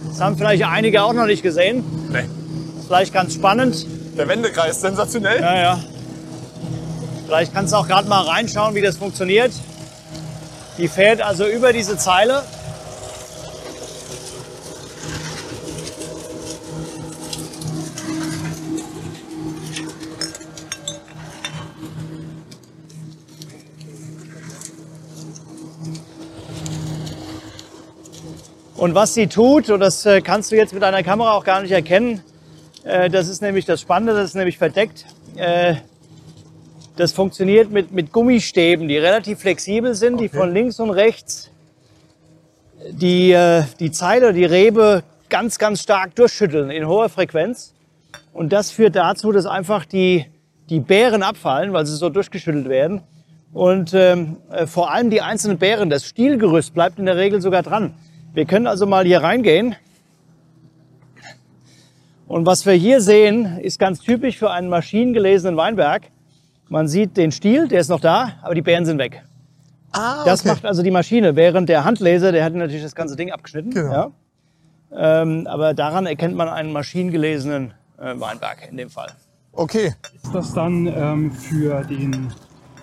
Das 0.08 0.20
haben 0.20 0.38
vielleicht 0.38 0.64
einige 0.64 1.02
auch 1.02 1.12
noch 1.12 1.26
nicht 1.26 1.42
gesehen. 1.42 1.84
Nee. 2.10 2.20
Ist 2.78 2.86
vielleicht 2.86 3.12
ganz 3.12 3.34
spannend. 3.34 3.86
Der 4.16 4.26
Wendekreis, 4.28 4.80
sensationell. 4.80 5.40
Ja, 5.42 5.54
ja. 5.60 5.78
Vielleicht 7.26 7.52
kannst 7.52 7.72
du 7.72 7.76
auch 7.78 7.88
gerade 7.88 8.08
mal 8.08 8.22
reinschauen, 8.22 8.76
wie 8.76 8.82
das 8.82 8.98
funktioniert. 8.98 9.52
Die 10.78 10.86
fährt 10.86 11.20
also 11.20 11.44
über 11.44 11.72
diese 11.72 11.96
Zeile. 11.96 12.44
Und 28.76 28.94
was 28.94 29.14
sie 29.14 29.26
tut, 29.26 29.68
und 29.70 29.80
das 29.80 30.06
äh, 30.06 30.20
kannst 30.20 30.52
du 30.52 30.56
jetzt 30.56 30.72
mit 30.72 30.82
deiner 30.82 31.02
Kamera 31.02 31.32
auch 31.32 31.42
gar 31.42 31.60
nicht 31.60 31.72
erkennen, 31.72 32.22
äh, 32.84 33.10
das 33.10 33.26
ist 33.26 33.42
nämlich 33.42 33.64
das 33.64 33.80
Spannende, 33.80 34.12
das 34.12 34.26
ist 34.26 34.34
nämlich 34.36 34.58
verdeckt. 34.58 35.06
Das 36.96 37.12
funktioniert 37.12 37.70
mit, 37.70 37.92
mit 37.92 38.12
Gummistäben, 38.12 38.88
die 38.88 38.96
relativ 38.96 39.40
flexibel 39.40 39.94
sind, 39.94 40.18
die 40.20 40.26
Okay. 40.26 40.36
von 40.38 40.52
links 40.52 40.80
und 40.80 40.90
rechts 40.90 41.50
die, 42.90 43.32
äh, 43.32 43.64
die 43.80 43.90
Zeile, 43.90 44.32
die 44.32 44.44
Rebe 44.44 45.02
ganz, 45.28 45.58
ganz 45.58 45.82
stark 45.82 46.14
durchschütteln 46.14 46.70
in 46.70 46.86
hoher 46.86 47.08
Frequenz. 47.08 47.74
Und 48.32 48.52
das 48.52 48.70
führt 48.70 48.96
dazu, 48.96 49.32
dass 49.32 49.46
einfach 49.46 49.84
die, 49.84 50.26
die 50.68 50.80
Beeren 50.80 51.22
abfallen, 51.22 51.72
weil 51.72 51.86
sie 51.86 51.96
so 51.96 52.08
durchgeschüttelt 52.08 52.68
werden. 52.68 53.02
Und 53.52 53.94
ähm, 53.94 54.36
äh, 54.50 54.66
vor 54.66 54.90
allem 54.90 55.10
die 55.10 55.22
einzelnen 55.22 55.58
Beeren, 55.58 55.90
das 55.90 56.04
Stielgerüst 56.04 56.74
bleibt 56.74 56.98
in 56.98 57.06
der 57.06 57.16
Regel 57.16 57.40
sogar 57.40 57.62
dran. 57.62 57.94
Wir 58.34 58.44
können 58.44 58.66
also 58.66 58.86
mal 58.86 59.04
hier 59.04 59.22
reingehen. 59.22 59.76
Und 62.28 62.44
was 62.44 62.66
wir 62.66 62.72
hier 62.74 63.00
sehen, 63.00 63.58
ist 63.58 63.78
ganz 63.78 64.00
typisch 64.00 64.36
für 64.36 64.50
einen 64.50 64.68
maschinengelesenen 64.68 65.56
Weinberg. 65.56 66.02
Man 66.68 66.88
sieht 66.88 67.16
den 67.16 67.30
Stiel, 67.32 67.68
der 67.68 67.80
ist 67.80 67.88
noch 67.88 68.00
da, 68.00 68.32
aber 68.42 68.54
die 68.54 68.62
Beeren 68.62 68.84
sind 68.84 68.98
weg. 68.98 69.22
Ah, 69.92 70.24
Das 70.24 70.44
macht 70.44 70.64
also 70.64 70.82
die 70.82 70.90
Maschine, 70.90 71.36
während 71.36 71.68
der 71.68 71.84
Handleser, 71.84 72.32
der 72.32 72.44
hat 72.44 72.54
natürlich 72.54 72.82
das 72.82 72.94
ganze 72.94 73.16
Ding 73.16 73.30
abgeschnitten. 73.30 73.70
Genau. 73.70 73.92
Ja. 73.92 75.22
Ähm, 75.22 75.46
aber 75.46 75.74
daran 75.74 76.06
erkennt 76.06 76.34
man 76.36 76.48
einen 76.48 76.72
maschinengelesenen 76.72 77.72
äh, 77.98 78.18
Weinberg 78.18 78.68
in 78.70 78.76
dem 78.76 78.90
Fall. 78.90 79.08
Okay. 79.52 79.94
Ist 80.22 80.34
das 80.34 80.52
dann 80.54 80.86
ähm, 80.86 81.32
für 81.32 81.82
den 81.84 82.32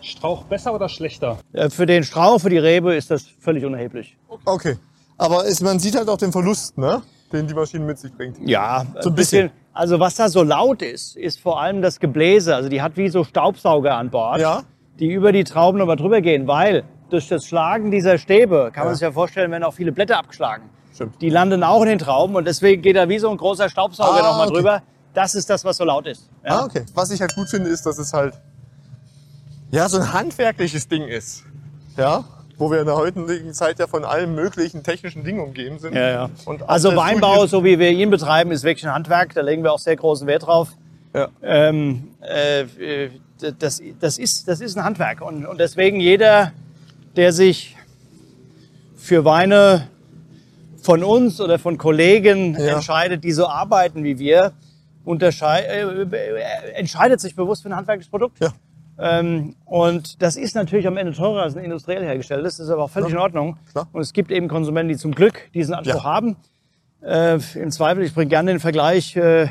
Strauch 0.02 0.44
besser 0.46 0.74
oder 0.74 0.90
schlechter? 0.90 1.40
Äh, 1.54 1.70
für 1.70 1.86
den 1.86 2.04
Strauch, 2.04 2.40
für 2.40 2.50
die 2.50 2.58
Rebe 2.58 2.96
ist 2.96 3.12
das 3.12 3.26
völlig 3.40 3.64
unerheblich. 3.66 4.18
Okay. 4.46 4.78
Aber 5.18 5.46
es, 5.46 5.62
man 5.62 5.80
sieht 5.80 5.96
halt 5.96 6.10
auch 6.10 6.18
den 6.18 6.32
Verlust, 6.32 6.78
ne? 6.78 7.02
den 7.32 7.48
die 7.48 7.54
Maschine 7.54 7.86
mit 7.86 8.00
sich 8.00 8.14
bringt. 8.14 8.38
Ja, 8.48 8.86
So 9.02 9.10
ein 9.10 9.16
bisschen. 9.16 9.52
Also 9.74 10.00
was 10.00 10.16
da 10.16 10.30
so 10.30 10.44
laut 10.44 10.82
ist, 10.82 11.16
ist 11.18 11.40
vor 11.40 11.60
allem 11.62 11.82
das 11.82 12.00
Gebläse. 12.00 12.56
Also 12.56 12.70
die 12.70 12.82
hat 12.82 12.96
wie 12.96 13.10
so 13.10 13.24
Staubsauger 13.24 13.96
an 13.98 14.10
Bord, 14.12 14.40
Ja. 14.40 14.64
die 15.00 15.08
über 15.12 15.32
die 15.32 15.44
Trauben 15.44 15.80
nochmal 15.80 15.96
drüber 15.96 16.22
gehen, 16.22 16.48
weil 16.48 16.84
durch 17.10 17.28
das 17.28 17.46
Schlagen 17.46 17.90
dieser 17.92 18.18
Stäbe, 18.18 18.70
kann 18.74 18.84
man 18.86 18.92
Ja. 18.94 18.96
sich 18.96 19.02
ja 19.02 19.12
vorstellen, 19.12 19.50
werden 19.52 19.64
auch 19.64 19.74
viele 19.74 19.92
Blätter 19.92 20.18
abgeschlagen. 20.20 20.70
Stimmt. 20.94 21.20
Die 21.22 21.30
landen 21.30 21.64
auch 21.64 21.82
in 21.82 21.88
den 21.90 21.98
Trauben 22.00 22.36
und 22.36 22.46
deswegen 22.46 22.84
geht 22.84 22.96
da 22.96 23.10
wie 23.10 23.18
so 23.18 23.30
ein 23.32 23.38
großer 23.38 23.68
Staubsauger 23.68 24.24
Ah, 24.24 24.28
nochmal 24.30 24.48
okay. 24.48 24.56
drüber. 24.58 24.84
Das 25.16 25.34
ist 25.36 25.50
das, 25.50 25.66
was 25.66 25.78
so 25.78 25.86
laut 25.86 26.06
ist. 26.08 26.30
Ja. 26.46 26.60
Ah, 26.60 26.66
okay. 26.66 26.86
Was 26.94 27.10
ich 27.12 27.20
halt 27.22 27.34
gut 27.36 27.50
finde, 27.50 27.70
ist, 27.70 27.84
dass 27.86 27.98
es 27.98 28.14
halt 28.14 28.36
ja 29.72 29.90
so 29.90 29.98
ein 29.98 30.14
handwerkliches 30.14 30.88
Ding 30.88 31.04
ist. 31.08 31.44
Ja. 31.98 32.24
Wo 32.64 32.72
wir 32.72 32.80
in 32.80 32.86
der 32.86 32.96
heutigen 32.96 33.54
Zeit 33.54 33.78
ja 33.78 33.88
von 33.88 34.06
allen 34.06 34.36
möglichen 34.36 34.84
technischen 34.84 35.26
Dingen 35.26 35.42
umgeben 35.42 35.80
sind. 35.80 35.94
Ja, 35.96 36.10
ja. 36.10 36.30
Also 36.66 36.96
Weinbau, 36.96 37.46
so 37.46 37.66
wie 37.66 37.78
wir 37.78 37.90
ihn 37.90 38.10
betreiben, 38.10 38.52
ist 38.52 38.64
wirklich 38.64 38.88
ein 38.88 38.94
Handwerk. 38.94 39.34
Da 39.34 39.42
legen 39.42 39.64
wir 39.64 39.74
auch 39.74 39.80
sehr 39.80 39.98
großen 39.98 40.26
Wert 40.28 40.46
drauf. 40.46 40.70
Ja. 41.14 41.28
Ähm, 41.42 42.08
äh, 42.22 42.62
äh, 42.62 43.10
das, 43.60 43.82
das, 44.00 44.18
ist, 44.18 44.48
das 44.48 44.62
ist 44.62 44.78
ein 44.78 44.86
Handwerk. 44.86 45.22
Und, 45.22 45.46
und 45.46 45.60
deswegen 45.60 46.00
jeder, 46.00 46.54
der 47.18 47.34
sich 47.34 47.76
für 48.96 49.26
Weine 49.26 49.90
von 50.82 51.04
uns 51.04 51.42
oder 51.42 51.60
von 51.60 51.78
Kollegen 51.78 52.58
Ja. 52.58 52.76
entscheidet, 52.76 53.26
die 53.26 53.34
so 53.34 53.46
arbeiten 53.46 54.06
wie 54.06 54.18
wir, 54.20 54.54
äh, 55.06 55.16
äh, 55.20 56.72
entscheidet 56.76 57.20
sich 57.20 57.36
bewusst 57.36 57.64
für 57.64 57.70
ein 57.70 57.76
handwerkliches 57.76 58.10
Produkt. 58.10 58.40
Ja. 58.40 58.54
Ähm, 59.04 59.56
und 59.66 60.22
das 60.22 60.36
ist 60.38 60.56
natürlich 60.56 60.88
am 60.88 60.96
Ende 60.98 61.12
teurer 61.14 61.42
als 61.44 61.58
ein 61.58 61.64
industriell 61.64 62.04
hergestelltes. 62.04 62.58
Das 62.58 62.68
ist 62.68 62.72
aber 62.72 62.84
auch 62.84 62.90
völlig 62.90 63.12
in 63.12 63.18
Ordnung. 63.18 63.58
Klar. 63.72 63.88
Und 63.92 64.02
es 64.02 64.14
gibt 64.14 64.32
eben 64.32 64.48
Konsumenten, 64.48 64.90
die 64.94 64.98
zum 64.98 65.14
Glück 65.14 65.52
diesen 65.54 65.74
Anspruch 65.74 66.04
Ja. 66.04 66.04
haben. 66.04 66.38
Äh, 67.02 67.40
Im 67.56 67.70
Zweifel, 67.72 68.04
ich 68.04 68.14
bringe 68.14 68.30
gerne 68.30 68.52
den 68.52 68.60
Vergleich, 68.62 69.16
äh, 69.18 69.44
äh, 69.44 69.50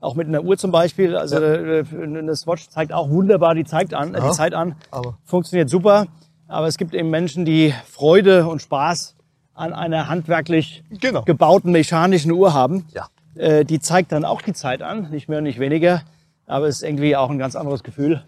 auch 0.00 0.14
mit 0.16 0.26
einer 0.26 0.42
Uhr 0.42 0.56
zum 0.58 0.72
Beispiel. 0.72 1.16
Also 1.16 1.36
äh, 1.36 1.84
eine 2.02 2.34
Swatch 2.34 2.68
zeigt 2.68 2.92
auch 2.92 3.08
wunderbar 3.10 3.54
die, 3.54 3.64
zeigt 3.64 3.94
an, 3.94 4.14
äh, 4.14 4.18
Ja. 4.18 4.26
die 4.28 4.32
Zeit 4.34 4.54
an. 4.54 4.74
Aber- 4.90 5.18
Funktioniert 5.24 5.70
super. 5.70 6.06
Aber 6.48 6.66
es 6.66 6.78
gibt 6.78 6.94
eben 6.94 7.10
Menschen, 7.10 7.44
die 7.44 7.74
Freude 7.88 8.46
und 8.48 8.60
Spaß 8.62 9.14
an 9.54 9.72
einer 9.72 10.08
handwerklich 10.08 10.82
Genau. 11.00 11.22
gebauten 11.22 11.70
mechanischen 11.72 12.32
Uhr 12.32 12.54
haben. 12.54 12.86
Ja. 12.92 13.06
Äh, 13.36 13.64
die 13.64 13.78
zeigt 13.80 14.10
dann 14.12 14.24
auch 14.24 14.42
die 14.42 14.52
Zeit 14.52 14.82
an, 14.82 15.10
nicht 15.10 15.28
mehr 15.28 15.38
und 15.38 15.44
nicht 15.44 15.58
weniger. 15.60 16.02
Aber 16.48 16.68
es 16.68 16.76
ist 16.76 16.82
irgendwie 16.84 17.16
auch 17.16 17.28
ein 17.30 17.38
ganz 17.38 17.56
anderes 17.56 17.82
Gefühl, 17.82 18.22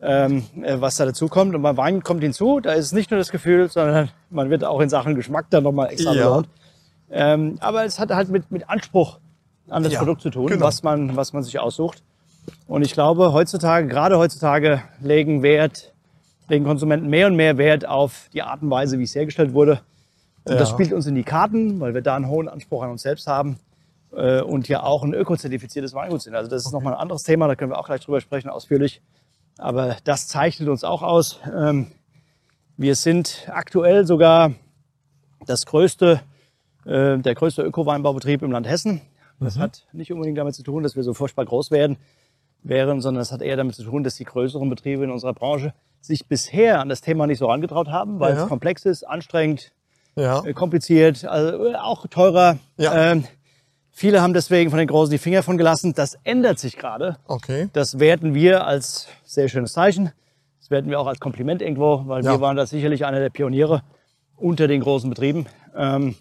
ähm, 0.00 0.44
äh, 0.62 0.80
was 0.80 0.96
da 0.96 1.04
dazu 1.04 1.28
kommt. 1.28 1.54
Und 1.54 1.60
beim 1.62 1.76
Wein 1.76 2.02
kommt 2.02 2.22
hinzu, 2.22 2.60
da 2.60 2.72
ist 2.72 2.86
es 2.86 2.92
nicht 2.92 3.10
nur 3.10 3.18
das 3.18 3.30
Gefühl, 3.30 3.68
sondern 3.68 4.08
man 4.30 4.48
wird 4.48 4.64
auch 4.64 4.80
in 4.80 4.88
Sachen 4.88 5.14
Geschmack 5.14 5.46
dann 5.50 5.64
nochmal 5.64 5.88
extra 5.90 6.12
Ja. 6.14 6.24
belohnt. 6.28 6.48
Ähm, 7.10 7.56
aber 7.60 7.84
es 7.84 7.98
hat 7.98 8.10
halt 8.10 8.30
mit, 8.30 8.50
mit 8.50 8.70
Anspruch 8.70 9.18
an 9.68 9.82
das 9.82 9.92
Ja, 9.92 9.98
Produkt 9.98 10.22
zu 10.22 10.30
tun, 10.30 10.46
genau. 10.46 10.64
was, 10.64 10.82
man, 10.82 11.16
was 11.16 11.32
man 11.32 11.42
sich 11.42 11.58
aussucht. 11.58 12.02
Und 12.66 12.82
ich 12.82 12.92
glaube, 12.92 13.32
heutzutage, 13.32 13.86
gerade 13.88 14.16
heutzutage, 14.16 14.82
legen 15.02 15.42
Wert, 15.42 15.92
legen 16.48 16.64
Konsumenten 16.64 17.08
mehr 17.08 17.26
und 17.26 17.36
mehr 17.36 17.58
Wert 17.58 17.86
auf 17.86 18.28
die 18.32 18.42
Art 18.42 18.62
und 18.62 18.70
Weise, 18.70 18.98
wie 18.98 19.04
es 19.04 19.14
hergestellt 19.14 19.52
wurde. 19.52 19.80
Und 20.44 20.58
das 20.58 20.70
Ja. 20.70 20.74
spielt 20.76 20.92
uns 20.94 21.06
in 21.06 21.14
die 21.14 21.24
Karten, 21.24 21.78
weil 21.80 21.92
wir 21.94 22.00
da 22.00 22.16
einen 22.16 22.28
hohen 22.28 22.48
Anspruch 22.48 22.82
an 22.82 22.90
uns 22.90 23.02
selbst 23.02 23.26
haben 23.26 23.58
äh, 24.12 24.40
und 24.40 24.68
ja 24.68 24.82
auch 24.82 25.02
ein 25.02 25.14
ökozertifiziertes 25.14 25.94
Weingut 25.94 26.22
sind. 26.22 26.34
Also 26.34 26.50
das 26.50 26.64
ist 26.66 26.72
nochmal 26.72 26.94
ein 26.94 27.00
anderes 27.00 27.22
Thema, 27.22 27.46
da 27.48 27.54
können 27.56 27.70
wir 27.72 27.78
auch 27.78 27.86
gleich 27.86 28.00
drüber 28.00 28.20
sprechen, 28.20 28.48
ausführlich. 28.48 29.02
Aber 29.58 29.96
das 30.04 30.26
zeichnet 30.28 30.68
uns 30.68 30.84
auch 30.84 31.02
aus. 31.02 31.40
Ähm, 31.54 31.88
wir 32.76 32.94
sind 32.94 33.48
aktuell 33.52 34.06
sogar 34.06 34.52
das 35.46 35.66
größte, 35.66 36.20
äh, 36.86 37.18
der 37.18 37.34
größte 37.34 37.62
Öko-Weinbaubetrieb 37.62 38.42
im 38.42 38.52
Land 38.52 38.66
Hessen. 38.68 39.02
Das 39.38 39.58
hat 39.58 39.86
nicht 39.92 40.12
unbedingt 40.12 40.36
damit 40.36 40.54
zu 40.54 40.62
tun, 40.62 40.82
dass 40.82 40.96
wir 40.96 41.02
so 41.02 41.14
furchtbar 41.14 41.46
groß 41.46 41.70
werden, 41.70 41.96
wären, 42.62 43.00
sondern 43.00 43.22
es 43.22 43.32
hat 43.32 43.40
eher 43.40 43.56
damit 43.56 43.74
zu 43.74 43.84
tun, 43.84 44.04
dass 44.04 44.14
die 44.16 44.24
größeren 44.24 44.68
Betriebe 44.68 45.02
in 45.04 45.10
unserer 45.10 45.32
Branche 45.32 45.72
sich 46.02 46.26
bisher 46.26 46.80
an 46.80 46.90
das 46.90 47.00
Thema 47.00 47.26
nicht 47.26 47.38
so 47.38 47.46
herangetraut 47.48 47.88
haben, 47.88 48.20
weil 48.20 48.34
Ja. 48.34 48.42
es 48.42 48.48
komplex 48.48 48.84
ist, 48.84 49.02
anstrengend, 49.04 49.72
Ja. 50.14 50.44
äh, 50.44 50.52
kompliziert, 50.52 51.24
also 51.24 51.68
äh, 51.68 51.74
auch 51.76 52.06
teurer. 52.08 52.58
Ja. 52.76 53.12
Ähm, 53.12 53.24
viele 54.00 54.22
haben 54.22 54.32
deswegen 54.32 54.70
von 54.70 54.78
den 54.78 54.88
Großen 54.88 55.10
die 55.10 55.18
Finger 55.18 55.42
von 55.42 55.58
gelassen. 55.58 55.92
Das 55.94 56.18
ändert 56.24 56.58
sich 56.58 56.76
gerade. 56.78 57.18
Okay. 57.28 57.68
Das 57.74 57.98
werten 57.98 58.32
wir 58.34 58.66
als 58.66 59.08
sehr 59.24 59.48
schönes 59.48 59.74
Zeichen. 59.74 60.10
Das 60.58 60.70
werten 60.70 60.88
wir 60.88 60.98
auch 60.98 61.06
als 61.06 61.20
Kompliment 61.20 61.60
irgendwo, 61.60 62.04
weil 62.06 62.24
Ja. 62.24 62.32
wir 62.32 62.40
waren 62.40 62.56
da 62.56 62.64
sicherlich 62.64 63.04
einer 63.04 63.20
der 63.20 63.28
Pioniere 63.28 63.82
unter 64.36 64.68
den 64.68 64.80
großen 64.80 65.10
Betrieben 65.10 65.44
ähm, 65.76 66.14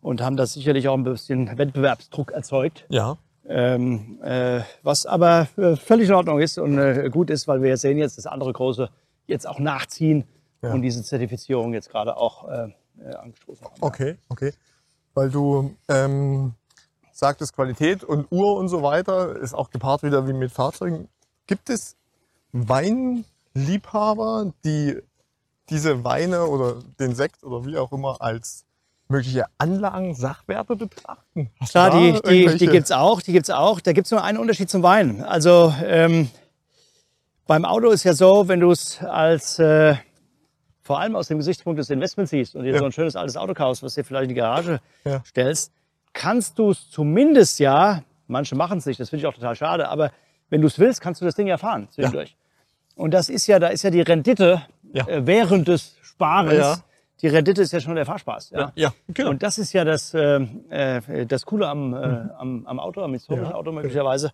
und 0.00 0.20
haben 0.20 0.36
da 0.36 0.46
sicherlich 0.46 0.88
auch 0.88 0.94
ein 0.94 1.04
bisschen 1.04 1.56
Wettbewerbsdruck 1.56 2.32
erzeugt. 2.32 2.84
Ja. 2.88 3.18
Ähm, 3.48 4.18
äh, 4.24 4.62
was 4.82 5.06
aber 5.06 5.46
äh, 5.56 5.76
völlig 5.76 6.08
in 6.08 6.14
Ordnung 6.16 6.40
ist 6.40 6.58
und 6.58 6.76
äh, 6.78 7.08
gut 7.10 7.30
ist, 7.30 7.46
weil 7.46 7.62
wir 7.62 7.76
sehen 7.76 7.96
jetzt, 7.98 8.18
dass 8.18 8.26
andere 8.26 8.52
große 8.52 8.88
jetzt 9.28 9.46
auch 9.48 9.60
nachziehen 9.60 10.24
Ja. 10.62 10.72
und 10.72 10.82
diese 10.82 11.04
Zertifizierung 11.04 11.72
jetzt 11.72 11.88
gerade 11.90 12.16
auch 12.16 12.48
äh, 12.48 12.68
äh, 13.00 13.14
angestoßen 13.14 13.64
haben. 13.64 13.74
Okay, 13.80 14.16
okay. 14.28 14.52
Weil 15.14 15.30
du 15.30 15.76
ähm, 15.88 16.54
sagtest, 17.18 17.54
Qualität 17.54 18.04
und 18.04 18.26
Uhr 18.30 18.56
und 18.56 18.68
so 18.68 18.82
weiter 18.82 19.36
ist 19.36 19.54
auch 19.54 19.70
gepaart 19.70 20.02
wieder 20.02 20.26
wie 20.28 20.32
mit 20.32 20.52
Fahrzeugen. 20.52 21.08
Gibt 21.46 21.70
es 21.70 21.96
Weinliebhaber, 23.54 24.52
die 24.64 24.98
diese 25.70 26.04
Weine 26.04 26.44
oder 26.46 26.76
den 27.00 27.14
Sekt 27.14 27.42
oder 27.42 27.64
wie 27.66 27.76
auch 27.76 27.92
immer 27.92 28.20
als 28.20 28.64
mögliche 29.08 29.44
Anlagen, 29.58 30.14
Sachwerte 30.14 30.76
betrachten? 30.76 31.50
Hast 31.60 31.70
Klar, 31.72 31.90
die, 31.90 32.12
die, 32.12 32.20
die 32.22 32.28
irgendwelche- 32.42 32.66
gibt's 32.68 32.92
auch, 32.92 33.20
die 33.20 33.32
gibt's 33.32 33.50
auch. 33.50 33.80
Da 33.80 33.92
gibt's 33.92 34.10
nur 34.10 34.22
einen 34.22 34.38
Unterschied 34.38 34.70
zum 34.70 34.82
Wein. 34.82 35.22
Also 35.22 35.72
ähm, 35.84 36.30
beim 37.46 37.64
Auto 37.64 37.90
ist 37.90 38.04
ja 38.04 38.14
so, 38.14 38.48
wenn 38.48 38.60
du 38.60 38.70
es 38.70 39.00
als 39.02 39.58
äh, 39.58 39.94
vor 40.82 41.00
allem 41.00 41.16
aus 41.16 41.28
dem 41.28 41.38
Gesichtspunkt 41.38 41.78
des 41.80 41.90
Investments 41.90 42.30
siehst 42.30 42.54
und 42.54 42.64
dir 42.64 42.72
Ja. 42.72 42.78
so 42.78 42.84
ein 42.84 42.92
schönes 42.92 43.16
altes 43.16 43.36
Auto 43.36 43.54
kaufst, 43.54 43.82
was 43.82 43.94
dir 43.94 44.04
vielleicht 44.04 44.24
in 44.24 44.28
die 44.30 44.34
Garage 44.36 44.80
Ja. 45.04 45.22
stellst, 45.26 45.72
kannst 46.16 46.58
du 46.58 46.70
es 46.70 46.90
zumindest 46.90 47.60
ja, 47.60 48.02
manche 48.26 48.56
machen 48.56 48.78
es 48.78 48.86
nicht, 48.86 48.98
das 48.98 49.10
finde 49.10 49.20
ich 49.20 49.26
auch 49.26 49.34
total 49.34 49.54
schade, 49.54 49.88
aber 49.88 50.10
wenn 50.50 50.60
du 50.62 50.66
es 50.66 50.78
willst, 50.78 51.00
kannst 51.00 51.20
du 51.20 51.24
das 51.26 51.34
Ding 51.34 51.46
ja 51.46 51.58
fahren 51.58 51.88
zwischendurch. 51.90 52.34
Und 52.96 53.12
das 53.12 53.28
ist 53.28 53.46
ja, 53.46 53.58
da 53.58 53.68
ist 53.68 53.82
ja 53.84 53.90
die 53.90 54.00
Rendite 54.00 54.62
Ja. 54.92 55.06
äh, 55.06 55.26
während 55.26 55.68
des 55.68 55.96
Sparens. 56.02 56.54
Ja. 56.58 56.76
Die 57.20 57.28
Rendite 57.28 57.60
ist 57.62 57.72
ja 57.72 57.80
schon 57.80 57.94
der 57.94 58.06
Fahrspaß. 58.06 58.50
Ja, 58.50 58.72
Ja, 58.74 58.92
genau. 59.08 59.30
Und 59.30 59.42
das 59.42 59.58
ist 59.58 59.72
ja 59.72 59.84
das, 59.84 60.14
äh, 60.14 60.40
äh, 60.70 61.26
das 61.26 61.44
Coole 61.44 61.68
am, 61.68 61.92
äh, 61.94 61.96
am, 62.38 62.66
am 62.66 62.80
Auto, 62.80 63.02
am 63.02 63.12
historischen 63.12 63.50
Ja. 63.50 63.54
Auto 63.54 63.72
möglicherweise. 63.72 64.32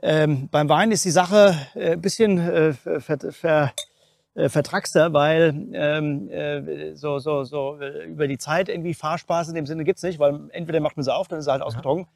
Ähm, 0.00 0.48
beim 0.50 0.68
Wein 0.68 0.90
ist 0.92 1.04
die 1.04 1.10
Sache 1.10 1.54
äh, 1.74 1.92
ein 1.92 2.00
bisschen 2.00 2.38
äh, 2.38 2.72
ver, 2.72 3.18
ver, 3.30 3.72
äh, 4.34 4.48
vertrackster, 4.48 5.12
weil 5.12 5.68
ähm, 5.72 6.28
äh, 6.30 6.94
so, 6.94 7.18
so, 7.18 7.44
so 7.44 7.78
äh, 7.80 8.06
über 8.06 8.28
die 8.28 8.38
Zeit 8.38 8.68
irgendwie 8.68 8.94
Fahrspaß 8.94 9.48
in 9.48 9.54
dem 9.54 9.66
Sinne 9.66 9.84
gibt's 9.84 10.02
nicht, 10.02 10.18
weil 10.18 10.48
entweder 10.50 10.80
macht 10.80 10.96
man 10.96 11.04
sie 11.04 11.14
auf, 11.14 11.28
dann 11.28 11.38
ist 11.38 11.46
sie 11.46 11.50
halt 11.52 11.62
ausgetrunken. 11.62 12.06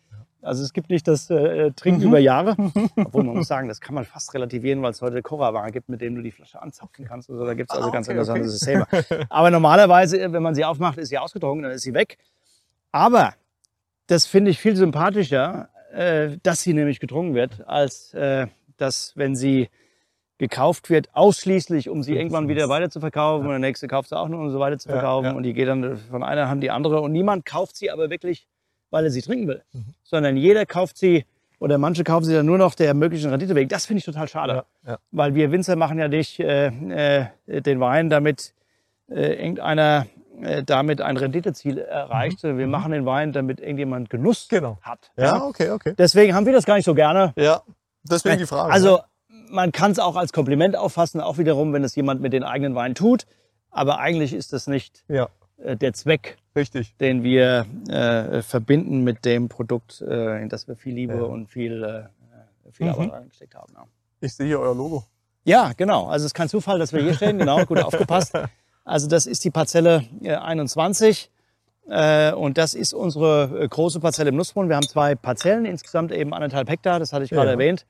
Also 0.43 0.63
es 0.63 0.73
gibt 0.73 0.91
nicht 0.91 1.09
das 1.09 1.29
äh, 1.29 1.73
Trinken 1.73 2.03
über 2.03 2.19
Jahre. 2.19 2.57
Obwohl 2.97 3.25
man 3.25 3.37
muss 3.37 3.49
sagen, 3.49 3.69
das 3.69 3.81
kann 3.81 3.95
man 3.95 4.05
fast 4.05 4.33
relativieren, 4.33 4.81
weil 4.81 4.93
es 4.93 5.03
heute 5.03 5.21
Cora-Waren 5.21 5.73
gibt, 5.73 5.89
mit 5.89 6.01
denen 6.01 6.17
du 6.17 6.23
die 6.23 6.31
Flasche 6.31 6.63
anzapfen 6.63 7.05
kannst. 7.05 7.29
Also 7.31 7.45
da 7.45 7.55
gibt's 7.55 7.75
also 7.75 7.89
Ah, 7.89 7.91
ganz 7.91 8.07
okay, 8.07 8.13
interessante 8.13 8.43
okay. 8.43 8.51
Systeme. 8.51 8.87
Aber 9.29 9.51
normalerweise, 9.51 10.21
äh, 10.21 10.33
wenn 10.33 10.43
man 10.43 10.55
sie 10.55 10.65
aufmacht, 10.65 10.99
ist 10.99 11.09
sie 11.09 11.19
ausgetrunken, 11.19 11.65
dann 11.65 11.73
ist 11.73 11.83
sie 11.83 11.95
weg. 11.95 12.19
Aber 12.93 13.35
das 14.07 14.27
finde 14.27 14.53
ich 14.53 14.61
viel 14.61 14.77
sympathischer, 14.77 15.69
äh, 15.93 16.39
dass 16.43 16.63
sie 16.63 16.75
nämlich 16.75 17.01
getrunken 17.01 17.35
wird, 17.35 17.67
als 17.67 18.15
äh, 18.15 18.47
dass, 18.77 19.17
wenn 19.17 19.35
sie 19.35 19.69
gekauft 20.39 20.91
wird, 20.91 21.09
ausschließlich, 21.15 21.89
um 21.89 22.03
sie 22.03 22.15
irgendwann 22.17 22.49
wieder 22.49 22.69
weiter 22.69 22.91
zu 22.91 23.01
verkaufen. 23.01 23.45
Und 23.47 23.51
der 23.53 23.59
nächste 23.59 23.89
kauft 23.89 24.11
sie 24.11 24.19
auch 24.19 24.29
noch, 24.29 24.39
um 24.39 24.51
sie 24.51 24.59
weiter 24.59 24.79
zu 24.79 24.89
Ja, 24.89 24.97
verkaufen. 24.97 25.27
ja. 25.27 25.33
Und 25.33 25.43
die 25.45 25.55
geht 25.55 25.69
dann 25.69 25.97
von 26.11 26.23
einer 26.23 26.49
Hand 26.49 26.63
die 26.63 26.71
andere. 26.71 27.01
Und 27.01 27.13
niemand 27.13 27.45
kauft 27.47 27.77
sie 27.77 27.91
aber 27.91 28.11
wirklich 28.11 28.47
weil 28.91 29.05
er 29.05 29.11
sie 29.11 29.21
trinken 29.21 29.49
will, 29.49 29.63
sondern 30.05 30.37
jeder 30.37 30.65
kauft 30.65 30.97
sie 30.97 31.25
oder 31.59 31.77
manche 31.77 32.05
kaufen 32.05 32.25
sie 32.25 32.33
dann 32.35 32.47
nur 32.47 32.57
noch 32.57 32.75
der 32.77 32.95
möglichen 32.95 33.29
Rendite 33.31 33.55
wegen. 33.57 33.69
Das 33.69 33.85
finde 33.85 33.99
ich 33.99 34.05
total 34.05 34.29
schade, 34.29 34.65
Ja, 34.85 34.93
ja. 34.93 34.99
weil 35.11 35.35
wir 35.35 35.51
Winzer 35.51 35.75
machen 35.75 35.99
ja 35.99 36.07
nicht 36.07 36.39
äh, 36.39 36.69
äh, 36.69 37.61
den 37.63 37.81
Wein, 37.81 38.11
damit 38.11 38.55
äh, 39.11 39.35
irgendeiner 39.43 40.07
äh, 40.41 40.63
damit 40.63 41.01
ein 41.01 41.17
Renditeziel 41.17 41.79
erreicht. 41.79 42.39
sondern 42.41 42.59
Wir 42.59 42.69
machen 42.69 42.93
den 42.93 43.07
Wein, 43.07 43.33
damit 43.33 43.59
irgendjemand 43.61 44.09
Genuss 44.09 44.47
Genau. 44.49 44.79
hat. 44.83 45.11
Ja, 45.17 45.43
okay, 45.45 45.71
okay. 45.71 45.95
Deswegen 45.99 46.33
haben 46.35 46.47
wir 46.47 46.53
das 46.53 46.65
gar 46.65 46.77
nicht 46.77 46.85
so 46.87 46.95
gerne. 46.95 47.33
Ja, 47.37 47.63
deswegen 48.05 48.39
die 48.39 48.47
Frage. 48.47 48.73
Also? 48.73 49.01
Man 49.51 49.73
kann 49.73 49.91
es 49.93 49.99
auch 49.99 50.17
als 50.17 50.33
Kompliment 50.33 50.77
auffassen, 50.77 51.21
auch 51.21 51.39
wiederum, 51.39 51.73
wenn 51.73 51.85
es 51.85 51.95
jemand 51.97 52.21
mit 52.21 52.33
den 52.33 52.43
eigenen 52.45 52.75
Weinen 52.75 52.95
tut. 52.95 53.27
Aber 53.71 53.99
eigentlich 53.99 54.33
ist 54.33 54.53
das 54.53 54.67
nicht 54.67 55.05
Ja, 55.09 55.29
äh, 55.59 55.77
der 55.77 55.93
Zweck, 55.93 56.37
richtig. 56.55 56.97
den 56.99 57.23
wir 57.23 57.67
äh, 57.89 58.43
verbinden 58.43 59.05
mit 59.05 59.25
dem 59.25 59.49
Produkt, 59.49 60.01
äh, 60.01 60.41
in 60.43 60.49
das 60.49 60.67
wir 60.69 60.77
viel 60.77 60.95
Liebe 60.95 61.15
Ja. 61.15 61.23
und 61.23 61.49
viel, 61.49 61.83
äh, 61.83 62.73
viel 62.73 62.87
Mhm. 62.87 62.93
Arbeit 62.93 63.13
reingesteckt 63.13 63.55
haben. 63.55 63.73
Ja. 63.75 63.85
Ich 64.21 64.35
sehe 64.35 64.47
hier 64.47 64.61
euer 64.61 64.75
Logo. 64.75 65.05
ja, 65.45 65.73
genau. 65.77 66.07
Also 66.07 66.25
es 66.25 66.31
ist 66.31 66.35
kein 66.35 66.49
Zufall, 66.49 66.79
dass 66.79 66.93
wir 66.93 67.03
hier 67.03 67.15
stehen. 67.15 67.39
Genau, 67.39 67.65
gut 67.65 67.81
aufgepasst. 67.83 68.33
Also 68.89 69.09
das 69.09 69.27
ist 69.27 69.43
die 69.45 69.51
Parzelle 69.51 70.05
äh, 70.23 70.35
21. 70.37 71.29
Äh, 71.89 72.33
und 72.33 72.57
das 72.57 72.73
ist 72.75 72.95
unsere 72.95 73.63
äh, 73.65 73.67
große 73.69 73.99
Parzelle 73.99 74.29
im 74.29 74.37
Nussbrunnen. 74.37 74.69
Wir 74.69 74.77
haben 74.77 74.87
zwei 74.87 75.17
Parzellen, 75.17 75.65
insgesamt 75.65 76.13
eben 76.13 76.33
anderthalb 76.33 76.69
Hektar, 76.71 77.01
das 77.01 77.13
hatte 77.13 77.25
ich 77.25 77.31
gerade 77.31 77.51
erwähnt. 77.51 77.85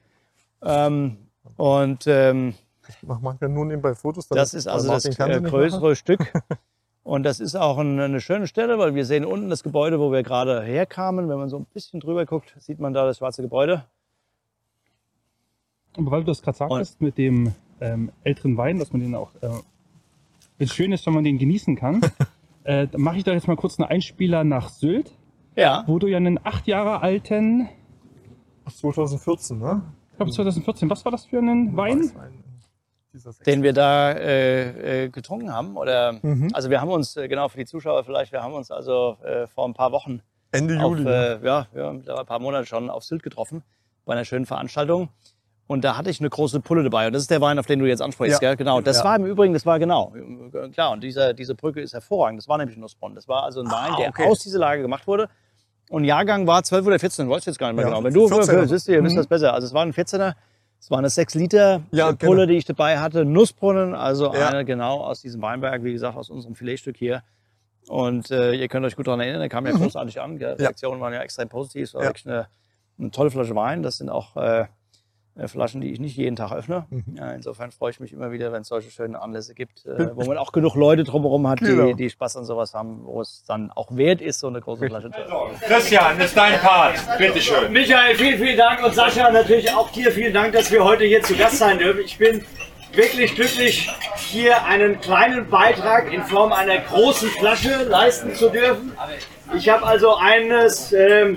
Ähm, 0.62 1.18
und 1.56 2.04
ähm, 2.06 2.54
Ich 2.88 3.02
mach 3.02 3.20
manchmal 3.20 3.50
nur 3.50 3.64
nebenbei 3.64 3.94
Fotos. 3.94 4.28
Das 4.28 4.54
ist 4.54 4.66
also 4.66 4.88
das 4.88 5.04
äh, 5.06 5.40
größere 5.40 5.96
Stück. 5.96 6.32
Und 7.02 7.22
das 7.22 7.38
ist 7.40 7.54
auch 7.54 7.78
ein, 7.78 8.00
eine 8.00 8.20
schöne 8.20 8.46
Stelle, 8.48 8.78
weil 8.78 8.94
wir 8.94 9.04
sehen 9.04 9.24
unten 9.24 9.48
das 9.48 9.62
Gebäude, 9.62 10.00
wo 10.00 10.10
wir 10.10 10.22
gerade 10.22 10.62
herkamen. 10.62 11.28
Wenn 11.28 11.38
man 11.38 11.48
so 11.48 11.56
ein 11.58 11.64
bisschen 11.72 12.00
drüber 12.00 12.26
guckt, 12.26 12.54
sieht 12.58 12.80
man 12.80 12.92
da 12.92 13.04
das 13.06 13.18
schwarze 13.18 13.42
Gebäude. 13.42 13.84
Aber 15.96 16.10
weil 16.10 16.20
du 16.20 16.26
das 16.26 16.42
gerade 16.42 16.58
Und- 16.64 16.70
sagtest 16.70 17.00
mit 17.00 17.16
dem 17.18 17.54
ähm, 17.80 18.10
älteren 18.24 18.56
Wein, 18.56 18.78
dass 18.78 18.92
man 18.92 19.00
den 19.00 19.14
auch, 19.14 19.30
äh, 19.40 19.48
es 20.58 20.74
schön 20.74 20.92
ist, 20.92 21.06
wenn 21.06 21.14
man 21.14 21.24
den 21.24 21.38
genießen 21.38 21.76
kann, 21.76 22.00
äh, 22.64 22.86
dann 22.88 23.00
mache 23.00 23.18
ich 23.18 23.24
da 23.24 23.32
jetzt 23.32 23.46
mal 23.48 23.56
kurz 23.56 23.78
einen 23.78 23.88
Einspieler 23.88 24.44
nach 24.44 24.68
Sylt, 24.68 25.12
Ja. 25.54 25.84
wo 25.86 25.98
du 25.98 26.06
ja 26.06 26.16
einen 26.16 26.40
acht 26.44 26.66
Jahre 26.66 27.02
alten, 27.02 27.68
machen. 28.64 28.74
2014, 28.76 29.58
ne? 29.58 29.82
Ich 30.16 30.18
glaube 30.18 30.32
2014, 30.32 30.88
was 30.88 31.04
war 31.04 31.12
das 31.12 31.26
für 31.26 31.36
Wein? 31.42 32.00
Ein- 32.00 32.42
Sechs- 33.12 33.38
Den 33.40 33.62
wir 33.62 33.72
da 33.72 34.12
äh, 34.12 35.04
äh, 35.04 35.08
getrunken 35.10 35.52
haben. 35.52 35.76
Oder, 35.76 36.14
Mhm. 36.22 36.50
Also 36.52 36.68
wir 36.70 36.80
haben 36.80 36.90
uns, 36.90 37.16
äh, 37.16 37.28
genau 37.28 37.48
für 37.48 37.58
die 37.58 37.64
Zuschauer 37.66 38.04
vielleicht, 38.04 38.32
wir 38.32 38.42
haben 38.42 38.52
uns 38.54 38.70
also 38.70 39.16
äh, 39.24 39.46
vor 39.46 39.66
ein 39.66 39.72
paar 39.74 39.90
Wochen, 39.92 40.20
Ende 40.52 40.82
auf, 40.82 40.92
Juli. 40.92 41.04
ne? 41.04 41.40
äh, 41.42 41.46
ja, 41.46 41.66
ja, 41.74 41.92
mittlerweile 41.92 42.20
ein 42.20 42.26
paar 42.26 42.40
Monate 42.40 42.66
schon 42.66 42.88
auf 42.90 43.04
Sylt 43.04 43.22
getroffen, 43.22 43.62
bei 44.04 44.12
einer 44.14 44.24
schönen 44.26 44.44
Veranstaltung. 44.46 45.08
Und 45.66 45.82
da 45.84 45.96
hatte 45.96 46.10
ich 46.10 46.20
eine 46.20 46.28
große 46.30 46.60
Pulle 46.60 46.82
dabei. 46.84 47.06
Und 47.08 47.12
das 47.14 47.22
ist 47.22 47.30
der 47.30 47.40
Wein, 47.40 47.58
auf 47.58 47.66
den 47.66 47.78
du 47.80 47.86
jetzt 47.86 48.00
ansprichst, 48.02 48.40
Ja. 48.40 48.48
gell? 48.50 48.56
Genau. 48.56 48.80
Das 48.80 48.98
Ja. 48.98 49.04
war 49.04 49.16
im 49.16 49.24
Übrigen, 49.26 49.52
das 49.54 49.66
war 49.66 49.78
genau. 49.78 50.14
Klar, 50.72 50.92
und 50.92 51.02
dieser, 51.02 51.32
diese 51.34 51.54
Brücke 51.56 51.80
ist 51.80 51.92
hervorragend. 51.94 52.38
Das 52.38 52.48
war 52.48 52.56
nämlich 52.58 52.76
ein 52.76 52.80
Nussbrunnen. 52.80 53.14
Das 53.16 53.26
war 53.28 53.42
also 53.42 53.60
ein 53.62 53.66
Wein, 53.70 53.92
der 53.98 54.06
Ah, 54.06 54.10
okay. 54.10 54.26
aus 54.28 54.40
dieser 54.40 54.58
Lage 54.60 54.82
gemacht 54.82 55.06
wurde. 55.06 55.28
Und 55.88 56.04
Jahrgang 56.04 56.46
war 56.46 56.62
12 56.62 56.86
oder 56.86 56.98
14, 56.98 57.28
weiß 57.28 57.40
ich 57.40 57.46
jetzt 57.46 57.58
gar 57.58 57.68
nicht 57.68 57.76
mehr 57.76 57.84
Ja, 57.84 57.90
genau. 57.90 58.04
Wenn 58.04 58.12
du 58.14 58.26
14er. 58.26 58.66
siehst, 58.66 58.88
du, 58.88 58.92
ihr 58.92 59.04
wisst 59.04 59.16
das 59.16 59.26
besser. 59.26 59.54
Also 59.54 59.66
es 59.66 59.72
war 59.74 59.82
ein 59.82 59.92
14er. 59.92 60.34
Es 60.80 60.90
war 60.90 60.98
eine 60.98 61.08
6 61.10 61.34
Liter 61.34 61.82
Ja, 61.90 62.12
Pulle, 62.12 62.42
genau. 62.42 62.46
die 62.46 62.56
ich 62.58 62.64
dabei 62.64 62.98
hatte. 62.98 63.24
Nussbrunnen, 63.24 63.94
also 63.94 64.32
Ja. 64.34 64.48
eine 64.48 64.64
genau 64.64 65.00
aus 65.00 65.20
diesem 65.22 65.40
Weinberg, 65.42 65.82
wie 65.84 65.92
gesagt, 65.92 66.16
aus 66.16 66.28
unserem 66.30 66.54
Filetstück 66.54 66.96
hier. 66.96 67.22
Und 67.88 68.30
äh, 68.32 68.52
ihr 68.54 68.66
könnt 68.68 68.84
euch 68.84 68.96
gut 68.96 69.06
daran 69.06 69.20
erinnern, 69.20 69.40
der 69.40 69.48
kam 69.48 69.64
ja 69.66 69.72
großartig 69.72 70.20
an. 70.20 70.38
Die 70.38 70.44
Mhm. 70.44 70.50
Reaktionen 70.52 71.00
waren 71.00 71.12
ja 71.12 71.20
extrem 71.22 71.48
positiv. 71.48 71.84
Es 71.84 71.94
war 71.94 72.02
wirklich 72.02 72.26
eine, 72.26 72.46
eine 72.98 73.10
tolle 73.12 73.30
Flasche 73.30 73.54
Wein. 73.54 73.82
Das 73.84 73.98
sind 73.98 74.10
auch 74.10 74.36
äh, 74.36 74.62
äh, 74.62 74.66
Flaschen, 75.46 75.80
die 75.80 75.92
ich 75.92 76.00
nicht 76.00 76.16
jeden 76.16 76.34
Tag 76.36 76.52
öffne. 76.52 76.86
Mhm. 76.90 77.04
Ja, 77.16 77.30
insofern 77.32 77.70
freue 77.70 77.90
ich 77.90 78.00
mich 78.00 78.12
immer 78.12 78.32
wieder, 78.32 78.52
wenn 78.52 78.62
es 78.62 78.68
solche 78.68 78.90
schönen 78.90 79.16
Anlässe 79.16 79.54
gibt, 79.54 79.84
äh, 79.84 80.10
wo 80.16 80.24
man 80.24 80.38
auch 80.38 80.52
genug 80.52 80.74
Leute 80.74 81.04
drumherum 81.04 81.46
hat, 81.46 81.58
Genau. 81.60 81.86
die, 81.88 81.94
die 81.94 82.10
Spaß 82.10 82.38
an 82.38 82.44
sowas 82.44 82.72
haben, 82.74 83.00
wo 83.04 83.20
es 83.20 83.44
dann 83.46 83.70
auch 83.70 83.94
wert 83.96 84.20
ist, 84.22 84.40
so 84.40 84.46
eine 84.48 84.60
große 84.60 84.86
Flasche 84.88 85.10
zu 85.10 85.18
öffnen. 85.18 85.60
Christian, 85.60 86.18
das 86.18 86.28
ist 86.28 86.36
dein 86.36 86.58
Part. 86.60 86.94
Bitteschön. 87.18 87.72
Michael, 87.72 88.14
vielen, 88.16 88.38
vielen 88.38 88.56
Dank 88.56 88.82
und 88.84 88.94
Sascha 88.94 89.30
natürlich 89.30 89.70
auch 89.74 89.90
dir 89.90 90.10
vielen 90.10 90.32
Dank, 90.32 90.52
dass 90.54 90.70
wir 90.72 90.82
heute 90.82 91.04
hier 91.04 91.22
zu 91.22 91.36
Gast 91.36 91.58
sein 91.58 91.78
dürfen. 91.78 92.00
Ich 92.04 92.16
bin 92.18 92.42
wirklich 92.94 93.34
glücklich, 93.34 93.90
hier 94.16 94.64
einen 94.64 94.98
kleinen 95.00 95.48
Beitrag 95.50 96.10
in 96.12 96.22
Form 96.22 96.52
einer 96.52 96.78
großen 96.78 97.28
Flasche 97.28 97.84
leisten 97.84 98.34
zu 98.34 98.48
dürfen. 98.48 98.92
Ich 99.54 99.68
habe 99.68 99.84
also 99.84 100.16
eines, 100.16 100.92
ähm, 100.92 101.36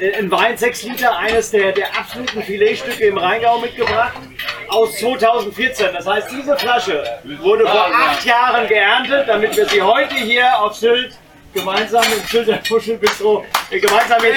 ein 0.00 0.30
Wein 0.30 0.56
6 0.56 0.82
Liter, 0.84 1.16
eines 1.18 1.50
der, 1.50 1.72
der 1.72 1.88
absoluten 1.98 2.42
Filetstücke 2.42 3.06
im 3.06 3.18
Rheingau 3.18 3.58
mitgebracht 3.58 4.12
aus 4.68 4.96
2014. 4.98 5.88
Das 5.92 6.06
heißt, 6.06 6.28
diese 6.30 6.56
Flasche 6.56 7.04
wurde 7.40 7.66
vor 7.66 7.86
acht 7.92 8.24
Jahren 8.24 8.66
geerntet, 8.68 9.28
damit 9.28 9.56
wir 9.56 9.66
sie 9.68 9.82
heute 9.82 10.14
hier 10.14 10.58
auf 10.58 10.74
Sylt 10.74 11.14
gemeinsam 11.52 12.04
im 12.04 12.22
Sylter 12.28 12.58
Puschelbistro 12.66 13.44
äh, 13.70 13.78
gemeinsam 13.80 14.20
hier 14.22 14.32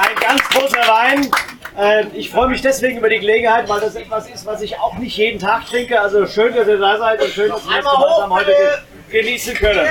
Ein 0.00 0.14
ganz 0.20 0.48
großer 0.50 0.88
Wein. 0.88 1.30
Äh, 1.78 2.06
Ich 2.14 2.30
freue 2.30 2.48
mich 2.48 2.62
deswegen 2.62 2.98
über 2.98 3.08
die 3.08 3.18
Gelegenheit, 3.18 3.68
weil 3.68 3.80
das 3.80 3.94
etwas 3.96 4.28
ist, 4.28 4.46
was 4.46 4.62
ich 4.62 4.78
auch 4.78 4.94
nicht 4.94 5.16
jeden 5.16 5.38
Tag 5.38 5.66
trinke. 5.66 6.00
Also 6.00 6.26
schön, 6.26 6.54
dass 6.54 6.66
ihr 6.68 6.78
da 6.78 6.98
seid 6.98 7.22
und 7.22 7.30
schön, 7.30 7.48
dass 7.50 7.66
wir 7.68 7.76
das 7.82 7.84
gemeinsam 7.92 8.32
heute 8.32 8.50
ge- 8.52 8.78
genießen 9.10 9.54
können. 9.54 9.86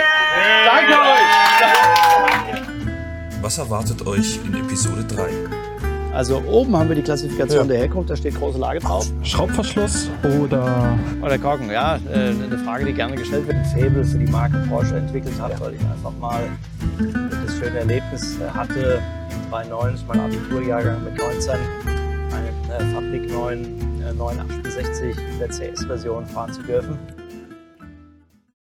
Danke 0.66 0.94
euch! 0.94 2.62
Was 3.42 3.58
erwartet 3.58 4.06
euch 4.06 4.40
in 4.46 4.56
Episode 4.56 5.04
3? 5.04 5.28
Also 6.14 6.42
oben 6.48 6.76
haben 6.76 6.90
wir 6.90 6.96
die 6.96 7.04
Klassifikation 7.04 7.62
Ja. 7.62 7.68
der 7.68 7.78
Herkunft, 7.78 8.10
da 8.10 8.16
steht 8.16 8.36
große 8.36 8.58
Lage 8.58 8.80
drauf. 8.80 9.06
Schraubverschluss 9.24 10.10
oder 10.42 10.98
Oder 11.22 11.38
Korken, 11.38 11.70
ja, 11.70 11.98
äh, 12.12 12.30
eine 12.30 12.58
Frage, 12.66 12.86
die 12.86 12.94
gerne 12.94 13.16
gestellt 13.16 13.46
wird. 13.46 13.58
Ein 13.58 13.66
Faible 13.66 14.04
für 14.04 14.18
die 14.18 14.32
Marke 14.32 14.58
Porsche 14.68 14.96
entwickelt 14.98 15.40
hat, 15.40 15.60
weil 15.62 15.76
ich 15.76 15.82
einfach 15.82 16.12
mal 16.20 16.42
das 17.46 17.56
schöne 17.58 17.80
Erlebnis 17.80 18.38
äh, 18.40 18.50
hatte, 18.50 19.00
92, 19.50 20.08
mein 20.08 20.20
Abiturjahrgang 20.22 21.04
mit 21.04 21.18
19, 21.20 21.52
eine 21.52 22.76
äh, 22.76 22.94
Fabrik 22.94 23.32
9, 23.32 24.02
äh, 24.10 24.14
968 24.14 25.16
in 25.18 25.40
der 25.40 25.50
CS-Version 25.50 26.26
fahren 26.26 26.52
zu 26.52 26.64
dürfen. 26.64 26.98